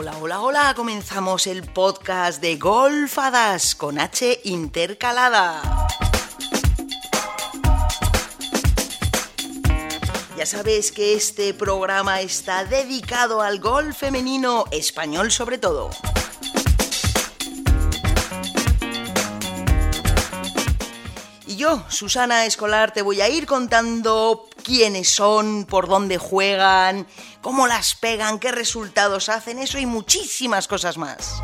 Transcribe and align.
Hola, 0.00 0.16
hola, 0.20 0.40
hola, 0.42 0.74
comenzamos 0.76 1.48
el 1.48 1.64
podcast 1.64 2.40
de 2.40 2.54
Golfadas 2.54 3.74
con 3.74 3.98
H 3.98 4.42
intercalada. 4.44 5.60
Ya 10.36 10.46
sabes 10.46 10.92
que 10.92 11.14
este 11.14 11.52
programa 11.52 12.20
está 12.20 12.64
dedicado 12.64 13.42
al 13.42 13.58
golf 13.58 13.98
femenino 13.98 14.66
español 14.70 15.32
sobre 15.32 15.58
todo. 15.58 15.90
Yo, 21.58 21.82
Susana 21.88 22.46
Escolar, 22.46 22.92
te 22.92 23.02
voy 23.02 23.20
a 23.20 23.28
ir 23.28 23.44
contando 23.44 24.48
quiénes 24.62 25.08
son, 25.08 25.66
por 25.66 25.88
dónde 25.88 26.16
juegan, 26.16 27.08
cómo 27.42 27.66
las 27.66 27.96
pegan, 27.96 28.38
qué 28.38 28.52
resultados 28.52 29.28
hacen, 29.28 29.58
eso 29.58 29.76
y 29.76 29.84
muchísimas 29.84 30.68
cosas 30.68 30.96
más. 30.96 31.42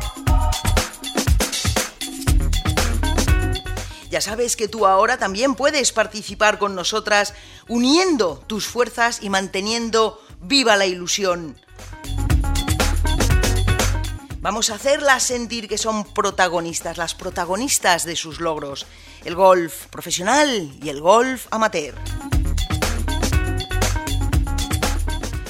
Ya 4.09 4.21
sabes 4.21 4.55
que 4.55 4.69
tú 4.69 4.87
ahora 4.87 5.17
también 5.17 5.53
puedes 5.53 5.91
participar 5.91 6.59
con 6.59 6.75
nosotras 6.75 7.33
uniendo 7.67 8.41
tus 8.47 8.67
fuerzas 8.67 9.19
y 9.21 9.29
manteniendo 9.29 10.21
viva 10.39 10.77
la 10.77 10.85
ilusión. 10.85 11.57
Vamos 14.45 14.69
a 14.69 14.75
hacerlas 14.75 15.23
sentir 15.23 15.67
que 15.67 15.79
son 15.79 16.03
protagonistas, 16.03 16.97
las 16.97 17.15
protagonistas 17.15 18.05
de 18.05 18.15
sus 18.15 18.39
logros, 18.39 18.85
el 19.25 19.35
golf 19.35 19.87
profesional 19.87 20.71
y 20.81 20.89
el 20.89 21.01
golf 21.01 21.47
amateur. 21.51 21.95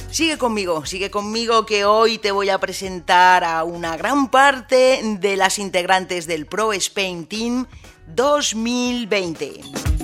Sigue 0.10 0.38
conmigo, 0.38 0.86
sigue 0.86 1.12
conmigo 1.12 1.66
que 1.66 1.84
hoy 1.84 2.18
te 2.18 2.32
voy 2.32 2.50
a 2.50 2.58
presentar 2.58 3.44
a 3.44 3.66
una 3.66 3.98
gran 3.98 4.32
parte 4.32 5.02
de 5.20 5.36
las 5.36 5.60
integrantes 5.60 6.26
del 6.26 6.46
Pro 6.46 6.72
Spain 6.72 7.26
Team 7.26 7.68
2020. 8.08 9.95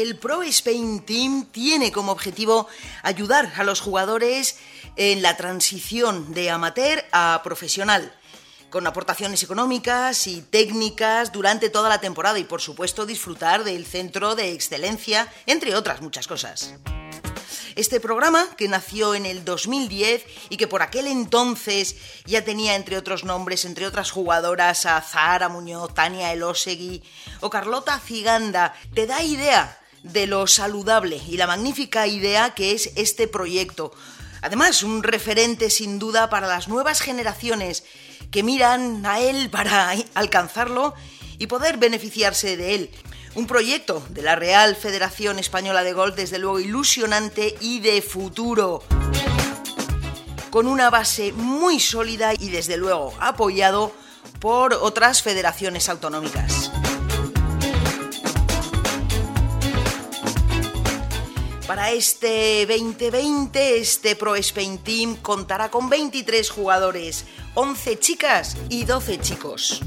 El 0.00 0.16
Pro 0.16 0.42
Spain 0.42 1.00
Team 1.00 1.44
tiene 1.52 1.92
como 1.92 2.10
objetivo 2.10 2.66
ayudar 3.02 3.52
a 3.56 3.64
los 3.64 3.82
jugadores 3.82 4.56
en 4.96 5.20
la 5.20 5.36
transición 5.36 6.32
de 6.32 6.48
amateur 6.48 7.04
a 7.12 7.42
profesional 7.44 8.10
con 8.70 8.86
aportaciones 8.86 9.42
económicas 9.42 10.26
y 10.26 10.40
técnicas 10.40 11.32
durante 11.32 11.68
toda 11.68 11.90
la 11.90 12.00
temporada 12.00 12.38
y 12.38 12.44
por 12.44 12.62
supuesto 12.62 13.04
disfrutar 13.04 13.62
del 13.62 13.84
centro 13.84 14.36
de 14.36 14.52
excelencia, 14.52 15.30
entre 15.44 15.74
otras 15.74 16.00
muchas 16.00 16.26
cosas. 16.26 16.74
Este 17.76 18.00
programa, 18.00 18.48
que 18.56 18.68
nació 18.68 19.14
en 19.14 19.26
el 19.26 19.44
2010 19.44 20.24
y 20.48 20.56
que 20.56 20.66
por 20.66 20.80
aquel 20.80 21.08
entonces 21.08 21.96
ya 22.24 22.42
tenía 22.42 22.74
entre 22.74 22.96
otros 22.96 23.24
nombres, 23.24 23.66
entre 23.66 23.86
otras 23.86 24.10
jugadoras, 24.10 24.86
a 24.86 25.00
Zahara 25.02 25.50
Muñoz, 25.50 25.92
Tania 25.92 26.32
Elosegui 26.32 27.02
o 27.40 27.50
Carlota 27.50 28.00
Ciganda, 28.00 28.74
te 28.94 29.06
da 29.06 29.22
idea 29.22 29.79
de 30.02 30.26
lo 30.26 30.46
saludable 30.46 31.20
y 31.28 31.36
la 31.36 31.46
magnífica 31.46 32.06
idea 32.06 32.54
que 32.54 32.72
es 32.72 32.92
este 32.96 33.28
proyecto. 33.28 33.92
Además, 34.42 34.82
un 34.82 35.02
referente 35.02 35.70
sin 35.70 35.98
duda 35.98 36.30
para 36.30 36.46
las 36.46 36.68
nuevas 36.68 37.00
generaciones 37.00 37.84
que 38.30 38.42
miran 38.42 39.04
a 39.04 39.20
él 39.20 39.50
para 39.50 39.94
alcanzarlo 40.14 40.94
y 41.38 41.46
poder 41.46 41.76
beneficiarse 41.76 42.56
de 42.56 42.74
él. 42.74 42.90
Un 43.34 43.46
proyecto 43.46 44.02
de 44.10 44.22
la 44.22 44.36
Real 44.36 44.74
Federación 44.76 45.38
Española 45.38 45.84
de 45.84 45.92
Golf, 45.92 46.16
desde 46.16 46.38
luego 46.38 46.58
ilusionante 46.58 47.54
y 47.60 47.80
de 47.80 48.02
futuro, 48.02 48.82
con 50.50 50.66
una 50.66 50.90
base 50.90 51.32
muy 51.32 51.78
sólida 51.78 52.32
y 52.34 52.48
desde 52.48 52.76
luego 52.76 53.14
apoyado 53.20 53.92
por 54.40 54.74
otras 54.74 55.22
federaciones 55.22 55.88
autonómicas. 55.88 56.69
Este 61.88 62.66
2020, 62.66 63.78
este 63.78 64.14
Pro 64.14 64.36
Spain 64.36 64.78
Team 64.78 65.16
contará 65.16 65.70
con 65.70 65.88
23 65.88 66.48
jugadores, 66.50 67.24
11 67.54 67.98
chicas 67.98 68.56
y 68.68 68.84
12 68.84 69.18
chicos. 69.18 69.80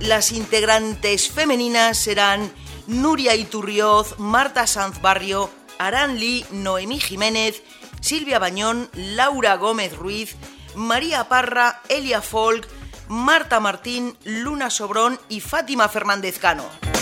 Las 0.00 0.32
integrantes 0.32 1.28
femeninas 1.28 1.98
serán 1.98 2.52
Nuria 2.86 3.34
Iturrioz, 3.34 4.18
Marta 4.18 4.66
Sanz 4.66 5.02
Barrio, 5.02 5.50
Aran 5.78 6.18
Lee, 6.18 6.46
Noemí 6.50 7.00
Jiménez, 7.00 7.62
Silvia 8.00 8.38
Bañón, 8.38 8.88
Laura 8.94 9.56
Gómez 9.56 9.96
Ruiz, 9.96 10.36
María 10.76 11.28
Parra, 11.28 11.82
Elia 11.88 12.22
Folk, 12.22 12.66
Marta 13.08 13.60
Martín, 13.60 14.16
Luna 14.24 14.70
Sobrón 14.70 15.18
y 15.28 15.40
Fátima 15.40 15.88
Fernández 15.88 16.38
Cano. 16.38 16.93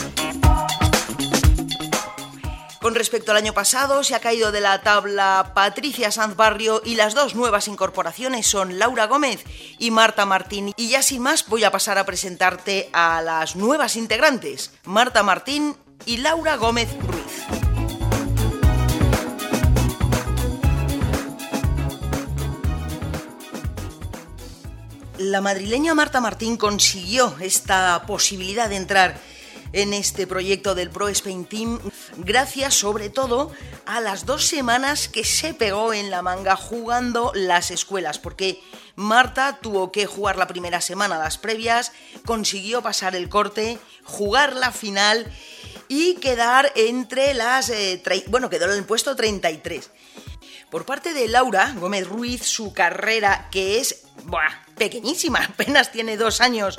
Con 2.82 2.96
respecto 2.96 3.30
al 3.30 3.36
año 3.36 3.54
pasado, 3.54 4.02
se 4.02 4.16
ha 4.16 4.20
caído 4.20 4.50
de 4.50 4.60
la 4.60 4.82
tabla 4.82 5.52
Patricia 5.54 6.10
Sanz 6.10 6.34
Barrio 6.34 6.82
y 6.84 6.96
las 6.96 7.14
dos 7.14 7.36
nuevas 7.36 7.68
incorporaciones 7.68 8.48
son 8.48 8.80
Laura 8.80 9.06
Gómez 9.06 9.44
y 9.78 9.92
Marta 9.92 10.26
Martín. 10.26 10.72
Y 10.76 10.88
ya 10.88 11.00
sin 11.00 11.22
más, 11.22 11.46
voy 11.46 11.62
a 11.62 11.70
pasar 11.70 11.96
a 11.98 12.04
presentarte 12.04 12.90
a 12.92 13.22
las 13.22 13.54
nuevas 13.54 13.94
integrantes, 13.94 14.72
Marta 14.84 15.22
Martín 15.22 15.76
y 16.06 16.16
Laura 16.16 16.56
Gómez 16.56 16.88
Ruiz. 17.06 17.62
La 25.18 25.40
madrileña 25.40 25.94
Marta 25.94 26.20
Martín 26.20 26.56
consiguió 26.56 27.36
esta 27.38 28.02
posibilidad 28.08 28.68
de 28.68 28.74
entrar 28.74 29.20
en 29.72 29.94
este 29.94 30.26
proyecto 30.26 30.74
del 30.74 30.90
Pro 30.90 31.08
Spain 31.08 31.44
Team, 31.46 31.80
gracias 32.18 32.74
sobre 32.74 33.10
todo 33.10 33.52
a 33.86 34.00
las 34.00 34.26
dos 34.26 34.46
semanas 34.46 35.08
que 35.08 35.24
se 35.24 35.54
pegó 35.54 35.94
en 35.94 36.10
la 36.10 36.22
manga 36.22 36.56
jugando 36.56 37.32
las 37.34 37.70
escuelas, 37.70 38.18
porque 38.18 38.60
Marta 38.96 39.58
tuvo 39.60 39.90
que 39.92 40.06
jugar 40.06 40.36
la 40.36 40.46
primera 40.46 40.80
semana, 40.80 41.18
las 41.18 41.38
previas, 41.38 41.92
consiguió 42.24 42.82
pasar 42.82 43.14
el 43.14 43.28
corte, 43.28 43.78
jugar 44.04 44.54
la 44.54 44.72
final 44.72 45.30
y 45.88 46.14
quedar 46.14 46.72
entre 46.74 47.34
las... 47.34 47.70
Eh, 47.70 48.02
bueno, 48.28 48.50
quedó 48.50 48.66
en 48.66 48.78
el 48.78 48.84
puesto 48.84 49.16
33. 49.16 49.90
Por 50.70 50.86
parte 50.86 51.12
de 51.12 51.28
Laura 51.28 51.74
Gómez 51.78 52.08
Ruiz, 52.08 52.44
su 52.46 52.72
carrera, 52.72 53.48
que 53.50 53.78
es 53.78 54.04
pequeñísima, 54.76 55.44
apenas 55.50 55.92
tiene 55.92 56.16
dos 56.16 56.40
años 56.40 56.78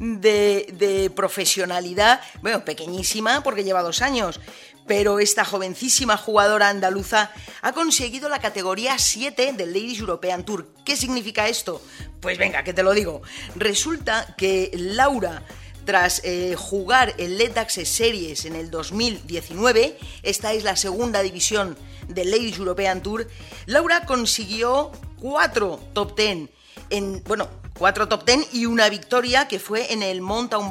de, 0.00 1.12
profesionalidad, 1.14 2.20
bueno, 2.40 2.64
pequeñísima 2.64 3.42
porque 3.42 3.64
lleva 3.64 3.82
dos 3.82 4.02
años, 4.02 4.40
pero 4.86 5.20
esta 5.20 5.44
jovencísima 5.44 6.16
jugadora 6.16 6.68
andaluza 6.68 7.30
ha 7.62 7.72
conseguido 7.72 8.28
la 8.28 8.40
categoría 8.40 8.98
7 8.98 9.52
del 9.52 9.72
Ladies 9.72 10.00
European 10.00 10.44
Tour. 10.44 10.68
¿Qué 10.84 10.96
significa 10.96 11.48
esto? 11.48 11.80
Pues 12.20 12.38
venga, 12.38 12.64
que 12.64 12.72
te 12.72 12.82
lo 12.82 12.92
digo. 12.92 13.22
Resulta 13.54 14.34
que 14.36 14.70
Laura 14.74 15.44
tras 15.84 16.22
eh, 16.24 16.54
jugar 16.56 17.14
el 17.18 17.38
Let 17.38 17.56
Access 17.58 17.88
Series 17.88 18.44
en 18.44 18.56
el 18.56 18.70
2019, 18.70 19.98
esta 20.22 20.52
es 20.52 20.64
la 20.64 20.76
segunda 20.76 21.22
división 21.22 21.76
del 22.08 22.30
Ladies 22.30 22.58
European 22.58 23.02
Tour, 23.02 23.28
Laura 23.66 24.04
consiguió 24.04 24.92
cuatro 25.18 25.80
top 25.92 26.16
10 26.16 26.48
en, 26.90 27.22
bueno, 27.24 27.48
cuatro 27.80 28.08
top 28.08 28.26
ten 28.26 28.44
y 28.52 28.66
una 28.66 28.90
victoria 28.90 29.48
que 29.48 29.58
fue 29.58 29.90
en 29.90 30.02
el 30.02 30.20
Mountain 30.20 30.70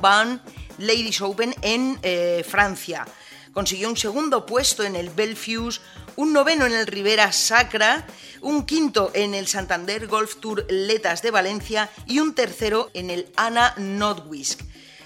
Ladies 0.78 1.22
Open 1.22 1.56
en 1.64 1.98
eh, 2.04 2.46
Francia. 2.48 3.04
Consiguió 3.52 3.90
un 3.90 3.98
segundo 3.98 4.46
puesto 4.46 4.84
en 4.84 4.96
el 4.96 5.10
Belfius, 5.10 5.82
un 6.18 6.34
noveno 6.34 6.68
en 6.68 6.74
el 6.74 6.86
Rivera 6.86 7.32
Sacra, 7.32 8.06
un 8.42 8.64
quinto 8.64 9.10
en 9.16 9.34
el 9.34 9.48
Santander 9.48 10.06
Golf 10.06 10.36
Tour 10.36 10.68
Letas 10.70 11.24
de 11.24 11.32
Valencia 11.32 11.90
y 12.06 12.20
un 12.20 12.36
tercero 12.36 12.92
en 12.94 13.10
el 13.10 13.32
Ana 13.36 13.74
Notwisk. 13.78 14.62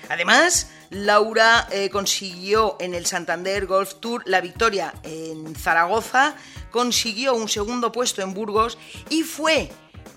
Además, 0.09 0.71
Laura 0.89 1.69
eh, 1.71 1.89
consiguió 1.89 2.75
en 2.81 2.95
el 2.95 3.05
Santander 3.05 3.65
Golf 3.65 3.93
Tour 4.01 4.23
la 4.25 4.41
victoria 4.41 4.93
en 5.03 5.55
Zaragoza, 5.55 6.35
consiguió 6.69 7.33
un 7.33 7.47
segundo 7.47 7.93
puesto 7.93 8.21
en 8.21 8.33
Burgos 8.33 8.77
y 9.09 9.23
fue 9.23 9.71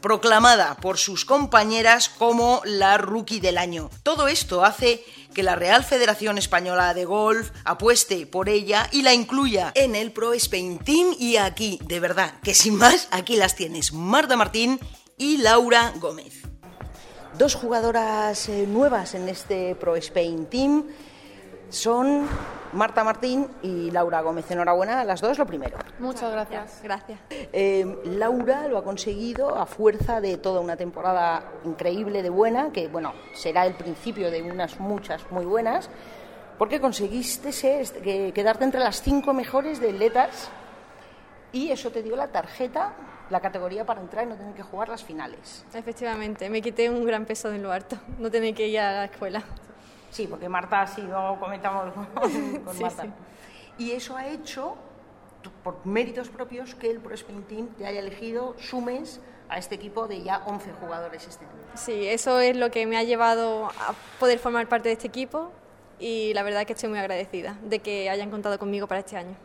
proclamada 0.06 0.76
por 0.76 0.98
sus 0.98 1.24
compañeras 1.24 2.08
como 2.08 2.62
la 2.64 2.96
rookie 2.96 3.40
del 3.40 3.58
año. 3.58 3.90
Todo 4.04 4.28
esto 4.28 4.64
hace 4.64 5.04
que 5.34 5.42
la 5.42 5.56
Real 5.56 5.82
Federación 5.82 6.38
Española 6.38 6.94
de 6.94 7.04
Golf 7.04 7.50
apueste 7.64 8.24
por 8.24 8.48
ella 8.48 8.88
y 8.92 9.02
la 9.02 9.14
incluya 9.14 9.72
en 9.74 9.96
el 9.96 10.12
Pro 10.12 10.32
Spain 10.32 10.78
Team 10.78 11.08
y 11.18 11.38
aquí, 11.38 11.80
de 11.86 11.98
verdad, 11.98 12.34
que 12.44 12.54
sin 12.54 12.76
más, 12.76 13.08
aquí 13.10 13.34
las 13.34 13.56
tienes, 13.56 13.92
Marta 13.92 14.36
Martín 14.36 14.78
y 15.18 15.38
Laura 15.38 15.92
Gómez. 15.96 16.34
Dos 17.36 17.56
jugadoras 17.56 18.48
eh, 18.48 18.64
nuevas 18.68 19.16
en 19.16 19.28
este 19.28 19.74
Pro 19.74 19.96
Spain 19.96 20.46
Team 20.46 20.84
son 21.68 22.28
Marta 22.76 23.02
Martín 23.02 23.48
y 23.62 23.90
Laura 23.90 24.20
Gómez. 24.20 24.50
Enhorabuena 24.50 25.00
a 25.00 25.04
las 25.04 25.20
dos, 25.20 25.38
lo 25.38 25.46
primero. 25.46 25.76
Muchas 25.98 26.30
gracias. 26.30 26.80
Gracias. 26.82 27.18
Eh, 27.30 27.98
Laura 28.04 28.68
lo 28.68 28.78
ha 28.78 28.84
conseguido 28.84 29.56
a 29.56 29.66
fuerza 29.66 30.20
de 30.20 30.36
toda 30.36 30.60
una 30.60 30.76
temporada 30.76 31.42
increíble 31.64 32.22
de 32.22 32.30
buena, 32.30 32.70
que 32.72 32.88
bueno, 32.88 33.12
será 33.34 33.66
el 33.66 33.74
principio 33.74 34.30
de 34.30 34.42
unas 34.42 34.78
muchas 34.78 35.28
muy 35.30 35.44
buenas, 35.44 35.88
porque 36.58 36.80
conseguiste 36.80 37.52
ser, 37.52 37.86
que- 38.02 38.32
quedarte 38.32 38.64
entre 38.64 38.80
las 38.80 39.02
cinco 39.02 39.32
mejores 39.34 39.80
de 39.80 39.90
atletas 39.90 40.48
y 41.52 41.70
eso 41.70 41.90
te 41.90 42.02
dio 42.02 42.16
la 42.16 42.28
tarjeta, 42.28 42.92
la 43.30 43.40
categoría 43.40 43.84
para 43.84 44.00
entrar 44.00 44.24
y 44.24 44.28
no 44.28 44.36
tener 44.36 44.54
que 44.54 44.62
jugar 44.62 44.88
las 44.88 45.02
finales. 45.02 45.64
Efectivamente, 45.74 46.48
me 46.50 46.62
quité 46.62 46.88
un 46.90 47.04
gran 47.04 47.24
peso 47.24 47.50
de 47.50 47.58
lo 47.58 47.72
harto, 47.72 47.96
no 48.18 48.30
tener 48.30 48.54
que 48.54 48.68
ir 48.68 48.78
a 48.80 48.92
la 48.92 49.04
escuela. 49.06 49.42
Sí, 50.10 50.26
porque 50.26 50.48
Marta, 50.48 50.86
si 50.86 51.02
no 51.02 51.38
comentamos 51.40 51.92
con, 51.92 52.06
con 52.62 52.74
Sí, 52.74 52.82
Marta. 52.82 53.02
sí. 53.02 53.10
Y 53.78 53.92
eso 53.92 54.16
ha 54.16 54.26
hecho, 54.26 54.76
por 55.62 55.84
méritos 55.84 56.28
propios, 56.28 56.74
que 56.74 56.90
el 56.90 57.00
Pro 57.00 57.14
Sprint 57.14 57.46
Team 57.48 57.66
te 57.76 57.86
haya 57.86 58.00
elegido, 58.00 58.54
sumes 58.58 59.20
a 59.48 59.58
este 59.58 59.74
equipo 59.76 60.08
de 60.08 60.22
ya 60.22 60.42
11 60.46 60.72
jugadores 60.80 61.26
este 61.28 61.44
año. 61.44 61.54
Sí, 61.74 62.06
eso 62.08 62.40
es 62.40 62.56
lo 62.56 62.70
que 62.70 62.86
me 62.86 62.96
ha 62.96 63.02
llevado 63.02 63.66
a 63.66 63.94
poder 64.18 64.38
formar 64.38 64.66
parte 64.68 64.88
de 64.88 64.94
este 64.94 65.06
equipo 65.08 65.52
y 65.98 66.32
la 66.34 66.42
verdad 66.42 66.62
es 66.62 66.66
que 66.66 66.72
estoy 66.72 66.88
muy 66.88 66.98
agradecida 66.98 67.56
de 67.62 67.78
que 67.80 68.08
hayan 68.10 68.30
contado 68.30 68.58
conmigo 68.58 68.86
para 68.86 69.00
este 69.00 69.16
año. 69.16 69.36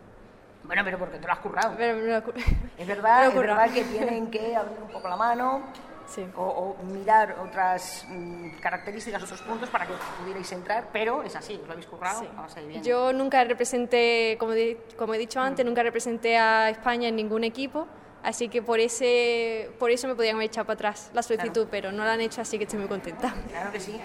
Bueno, 0.63 0.83
pero 0.85 0.97
porque 0.97 1.17
te 1.17 1.27
lo 1.27 1.33
has 1.33 1.39
currado. 1.39 1.73
Pero 1.77 1.97
me 1.97 2.03
lo- 2.03 2.33
Es 2.77 2.87
verdad, 2.87 3.17
me 3.19 3.23
lo 3.25 3.29
es 3.29 3.33
he 3.33 3.35
currado. 3.37 3.59
verdad 3.59 3.73
que 3.73 3.83
tienen 3.83 4.31
que 4.31 4.55
abrir 4.55 4.77
un 4.81 4.87
poco 4.89 5.07
la 5.09 5.17
mano 5.17 5.61
Sí. 6.07 6.25
o, 6.35 6.75
o 6.79 6.83
mirar 6.83 7.37
otras 7.43 8.05
mm, 8.09 8.59
características, 8.59 9.23
otros 9.23 9.41
puntos 9.41 9.69
para 9.69 9.85
que 9.87 9.93
pudierais 10.19 10.51
entrar, 10.51 10.89
pero 10.91 11.23
es 11.23 11.35
así, 11.35 11.55
os 11.61 11.65
lo 11.67 11.73
habéis 11.73 11.87
currado, 11.87 12.21
Sí. 12.21 12.27
vamos 12.35 12.55
a 12.55 12.61
ir 12.61 12.67
bien. 12.67 12.83
Yo 12.83 13.13
nunca 13.13 13.43
representé, 13.43 14.35
como, 14.39 14.51
di- 14.53 14.77
como 14.97 15.13
he 15.13 15.17
dicho 15.17 15.39
antes, 15.39 15.65
nunca 15.65 15.83
representé 15.83 16.37
a 16.37 16.69
España 16.69 17.07
en 17.09 17.15
ningún 17.15 17.43
equipo, 17.43 17.87
así 18.23 18.49
que 18.49 18.61
por, 18.61 18.79
ese, 18.79 19.71
por 19.79 19.89
eso 19.91 20.07
me 20.07 20.15
podían 20.15 20.35
haber 20.35 20.47
echado 20.47 20.65
para 20.67 20.75
atrás 20.75 21.09
la 21.13 21.23
solicitud, 21.23 21.67
pero 21.71 21.91
no 21.91 22.03
la 22.05 22.13
han 22.13 22.21
hecho, 22.21 22.41
así 22.41 22.57
que 22.57 22.65
estoy 22.65 22.79
muy 22.79 22.87
contenta. 22.87 23.33
Claro 23.49 23.71
que 23.71 23.79
sí. 23.79 23.99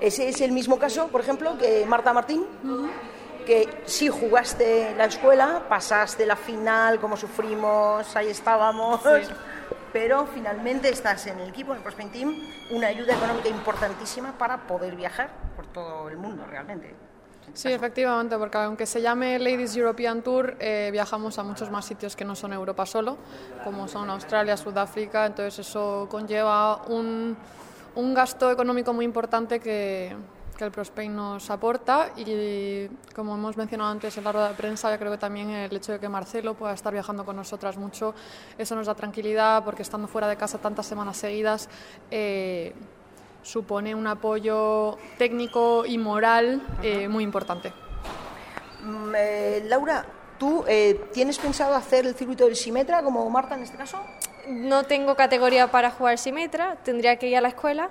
Ese 0.00 0.28
es 0.28 0.40
el 0.40 0.52
mismo 0.52 0.78
caso, 0.78 1.08
por 1.08 1.20
ejemplo, 1.20 1.56
que 1.56 1.86
Marta 1.86 2.12
Martín, 2.12 2.44
que 3.46 3.68
sí 3.84 4.08
jugaste 4.08 4.94
la 4.96 5.04
escuela, 5.04 5.62
pasaste 5.68 6.24
la 6.26 6.36
final, 6.36 6.98
como 6.98 7.16
sufrimos, 7.16 8.14
ahí 8.16 8.28
estábamos, 8.28 9.00
pero 9.94 10.26
finalmente 10.26 10.88
estás 10.88 11.24
en 11.28 11.38
el 11.38 11.50
equipo, 11.50 11.70
en 11.70 11.76
el 11.76 11.82
Prospect 11.84 12.12
Team, 12.12 12.34
una 12.72 12.88
ayuda 12.88 13.14
económica 13.14 13.48
importantísima 13.48 14.36
para 14.36 14.66
poder 14.66 14.96
viajar 14.96 15.30
por 15.54 15.68
todo 15.68 16.08
el 16.08 16.16
mundo 16.16 16.44
realmente. 16.44 16.92
Sí, 17.52 17.70
efectivamente, 17.70 18.36
porque 18.36 18.58
aunque 18.58 18.86
se 18.86 19.00
llame 19.00 19.38
Ladies 19.38 19.76
European 19.76 20.20
Tour, 20.22 20.56
eh, 20.58 20.88
viajamos 20.90 21.38
a 21.38 21.44
muchos 21.44 21.70
más 21.70 21.84
sitios 21.84 22.16
que 22.16 22.24
no 22.24 22.34
son 22.34 22.52
Europa 22.52 22.84
solo, 22.86 23.18
como 23.62 23.86
son 23.86 24.10
Australia, 24.10 24.56
Sudáfrica, 24.56 25.26
entonces 25.26 25.60
eso 25.60 26.08
conlleva 26.10 26.82
un, 26.88 27.36
un 27.94 28.14
gasto 28.14 28.50
económico 28.50 28.92
muy 28.92 29.04
importante 29.04 29.60
que, 29.60 30.16
que 30.56 30.64
el 30.64 30.70
Prospain 30.70 31.14
nos 31.14 31.50
aporta 31.50 32.10
y 32.16 32.88
como 33.14 33.34
hemos 33.34 33.56
mencionado 33.56 33.90
antes 33.90 34.16
en 34.16 34.24
la 34.24 34.32
rueda 34.32 34.48
de 34.50 34.54
prensa, 34.54 34.90
yo 34.90 34.98
creo 34.98 35.12
que 35.12 35.18
también 35.18 35.50
el 35.50 35.74
hecho 35.74 35.92
de 35.92 35.98
que 35.98 36.08
Marcelo 36.08 36.54
pueda 36.54 36.74
estar 36.74 36.92
viajando 36.92 37.24
con 37.24 37.36
nosotras 37.36 37.76
mucho, 37.76 38.14
eso 38.56 38.74
nos 38.74 38.86
da 38.86 38.94
tranquilidad 38.94 39.64
porque 39.64 39.82
estando 39.82 40.08
fuera 40.08 40.28
de 40.28 40.36
casa 40.36 40.58
tantas 40.58 40.86
semanas 40.86 41.16
seguidas, 41.16 41.68
eh, 42.10 42.72
supone 43.44 43.94
un 43.94 44.06
apoyo 44.06 44.98
técnico 45.18 45.84
y 45.86 45.98
moral 45.98 46.62
eh, 46.82 47.08
muy 47.08 47.22
importante. 47.22 47.72
Mm, 48.82 49.14
eh, 49.16 49.62
Laura, 49.66 50.04
¿tú 50.38 50.64
eh, 50.66 51.08
tienes 51.12 51.38
pensado 51.38 51.74
hacer 51.74 52.06
el 52.06 52.14
circuito 52.14 52.44
del 52.44 52.56
Simetra 52.56 53.02
como 53.02 53.28
Marta 53.30 53.54
en 53.54 53.62
este 53.62 53.76
caso? 53.76 53.98
No 54.48 54.84
tengo 54.84 55.14
categoría 55.14 55.70
para 55.70 55.90
jugar 55.90 56.18
Simetra, 56.18 56.76
tendría 56.82 57.16
que 57.16 57.28
ir 57.28 57.36
a 57.36 57.40
la 57.40 57.48
escuela, 57.48 57.90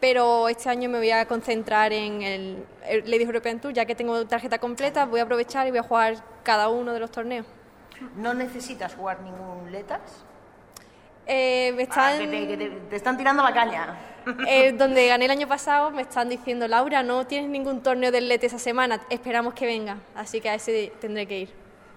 pero 0.00 0.48
este 0.48 0.68
año 0.68 0.88
me 0.88 0.98
voy 0.98 1.10
a 1.10 1.26
concentrar 1.26 1.92
en 1.92 2.22
el, 2.22 2.64
Ladies 3.04 3.26
European 3.26 3.60
Tour, 3.60 3.72
ya 3.72 3.84
que 3.86 3.94
tengo 3.94 4.26
tarjeta 4.26 4.58
completa, 4.58 5.06
voy 5.06 5.20
a 5.20 5.22
aprovechar 5.24 5.66
y 5.66 5.70
voy 5.70 5.78
a 5.78 5.82
jugar 5.82 6.16
cada 6.42 6.68
uno 6.68 6.92
de 6.92 7.00
los 7.00 7.10
torneos. 7.10 7.46
¿No 8.16 8.34
necesitas 8.34 8.94
jugar 8.94 9.20
ningún 9.22 9.72
Letas? 9.72 10.00
Eh, 11.26 11.72
me 11.76 11.88
Ah, 11.90 12.14
que 12.18 12.26
te, 12.28 12.46
que 12.46 12.56
te- 12.56 12.68
te 12.70 12.96
están 12.96 13.16
tirando 13.16 13.42
la 13.42 13.52
caña. 13.52 13.96
eh, 14.46 14.72
donde 14.72 15.08
gané 15.08 15.24
el 15.24 15.30
año 15.30 15.48
pasado 15.48 15.90
me 15.90 16.02
están 16.02 16.28
diciendo, 16.28 16.68
Laura, 16.68 17.02
no 17.02 17.26
tienes 17.26 17.48
ningún 17.50 17.82
torneo 17.82 18.12
del 18.12 18.28
LET 18.28 18.44
esa 18.44 18.58
semana, 18.58 19.00
esperamos 19.10 19.54
que 19.54 19.66
venga, 19.66 19.96
así 20.14 20.40
que 20.40 20.50
a 20.50 20.54
ese 20.54 20.92
tendré 21.00 21.26
que 21.26 21.40
ir. 21.40 21.50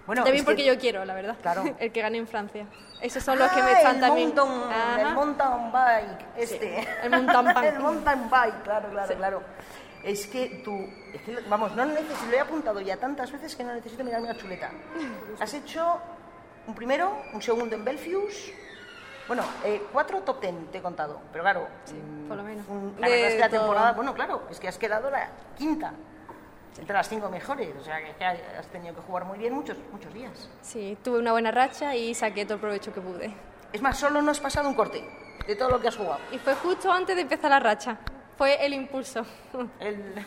Bueno, 0.07 0.23
también 0.23 0.43
que- 0.43 0.49
porque 0.49 0.65
yo 0.65 0.77
quiero, 0.79 1.05
la 1.05 1.13
verdad. 1.13 1.35
Claro. 1.41 1.63
El 1.79 1.91
que 1.91 2.01
gane 2.01 2.17
en 2.17 2.27
Francia. 2.27 2.65
Esos 3.01 3.23
son 3.23 3.39
los 3.39 3.49
que 3.51 3.61
me 3.63 3.69
Ah, 3.71 3.77
están 3.77 3.95
el 3.95 4.01
también. 4.01 4.33
Mountain, 4.35 4.71
Ajá. 4.71 5.01
el 5.01 5.13
mountain 5.15 5.71
bike, 5.71 6.25
este. 6.37 6.87
el 7.03 7.09
mountain 7.09 7.45
bike. 7.55 7.73
el 7.73 7.79
mountain 7.79 8.29
bike, 8.29 8.63
claro, 8.63 8.89
claro, 8.89 9.15
claro. 9.15 9.43
Es 10.03 10.27
que 10.27 10.61
tú, 10.63 10.77
es 11.13 11.21
que, 11.21 11.39
vamos, 11.49 11.75
no 11.75 11.85
necesito, 11.85 12.25
lo 12.29 12.35
he 12.35 12.39
apuntado 12.39 12.79
ya 12.81 12.97
tantas 12.97 13.31
veces 13.31 13.55
que 13.55 13.63
no 13.63 13.73
necesito 13.73 14.03
mirarme 14.03 14.27
la 14.27 14.37
chuleta. 14.37 14.69
Has 15.39 15.53
hecho 15.53 15.99
un 16.67 16.75
primero, 16.75 17.21
un 17.33 17.41
segundo 17.41 17.75
en 17.75 17.83
Belfius. 17.85 18.51
Bueno, 19.27 19.43
eh, 19.63 19.83
cuatro 19.93 20.21
top 20.21 20.39
ten 20.41 20.67
te 20.71 20.79
he 20.79 20.81
contado, 20.81 21.21
pero 21.31 21.43
claro, 21.43 21.67
mm, 21.93 22.27
por 22.27 22.35
lo 22.37 22.43
menos. 22.43 22.65
un- 22.67 22.95
la 22.99 23.07
De 23.07 23.13
verdad 23.13 23.27
es 23.29 23.33
que 23.35 23.39
la 23.41 23.49
temporada, 23.49 23.91
bueno, 23.93 24.13
claro, 24.13 24.43
es 24.49 24.59
que 24.59 24.67
has 24.67 24.77
quedado 24.77 25.09
la 25.11 25.29
quinta 25.57 25.93
entre 26.77 26.93
las 26.93 27.09
cinco 27.09 27.29
mejores, 27.29 27.69
o 27.79 27.83
sea 27.83 27.97
que, 27.99 28.23
has 28.23 28.67
tenido 28.67 28.95
que 28.95 29.01
jugar 29.01 29.25
muy 29.25 29.37
bien 29.37 29.53
muchos, 29.53 29.77
muchos 29.91 30.13
días. 30.13 30.49
Sí, 30.61 30.97
tuve 31.03 31.19
una 31.19 31.31
buena 31.31 31.51
racha 31.51 31.95
y 31.95 32.13
saqué 32.13 32.45
todo 32.45 32.55
el 32.55 32.61
provecho 32.61 32.93
que 32.93 33.01
pude. 33.01 33.33
Es 33.73 33.81
más, 33.81 33.97
solo 33.97 34.21
no 34.21 34.31
has 34.31 34.39
pasado 34.39 34.69
un 34.69 34.75
corte 34.75 35.03
de 35.47 35.55
todo 35.55 35.69
lo 35.69 35.81
que 35.81 35.87
has 35.87 35.97
jugado. 35.97 36.19
Y 36.31 36.37
fue 36.37 36.55
justo 36.55 36.91
antes 36.91 37.15
de 37.15 37.23
empezar 37.23 37.49
la 37.51 37.59
racha. 37.59 37.97
Fue 38.37 38.63
el 38.65 38.73
impulso. 38.73 39.25
El... 39.79 40.25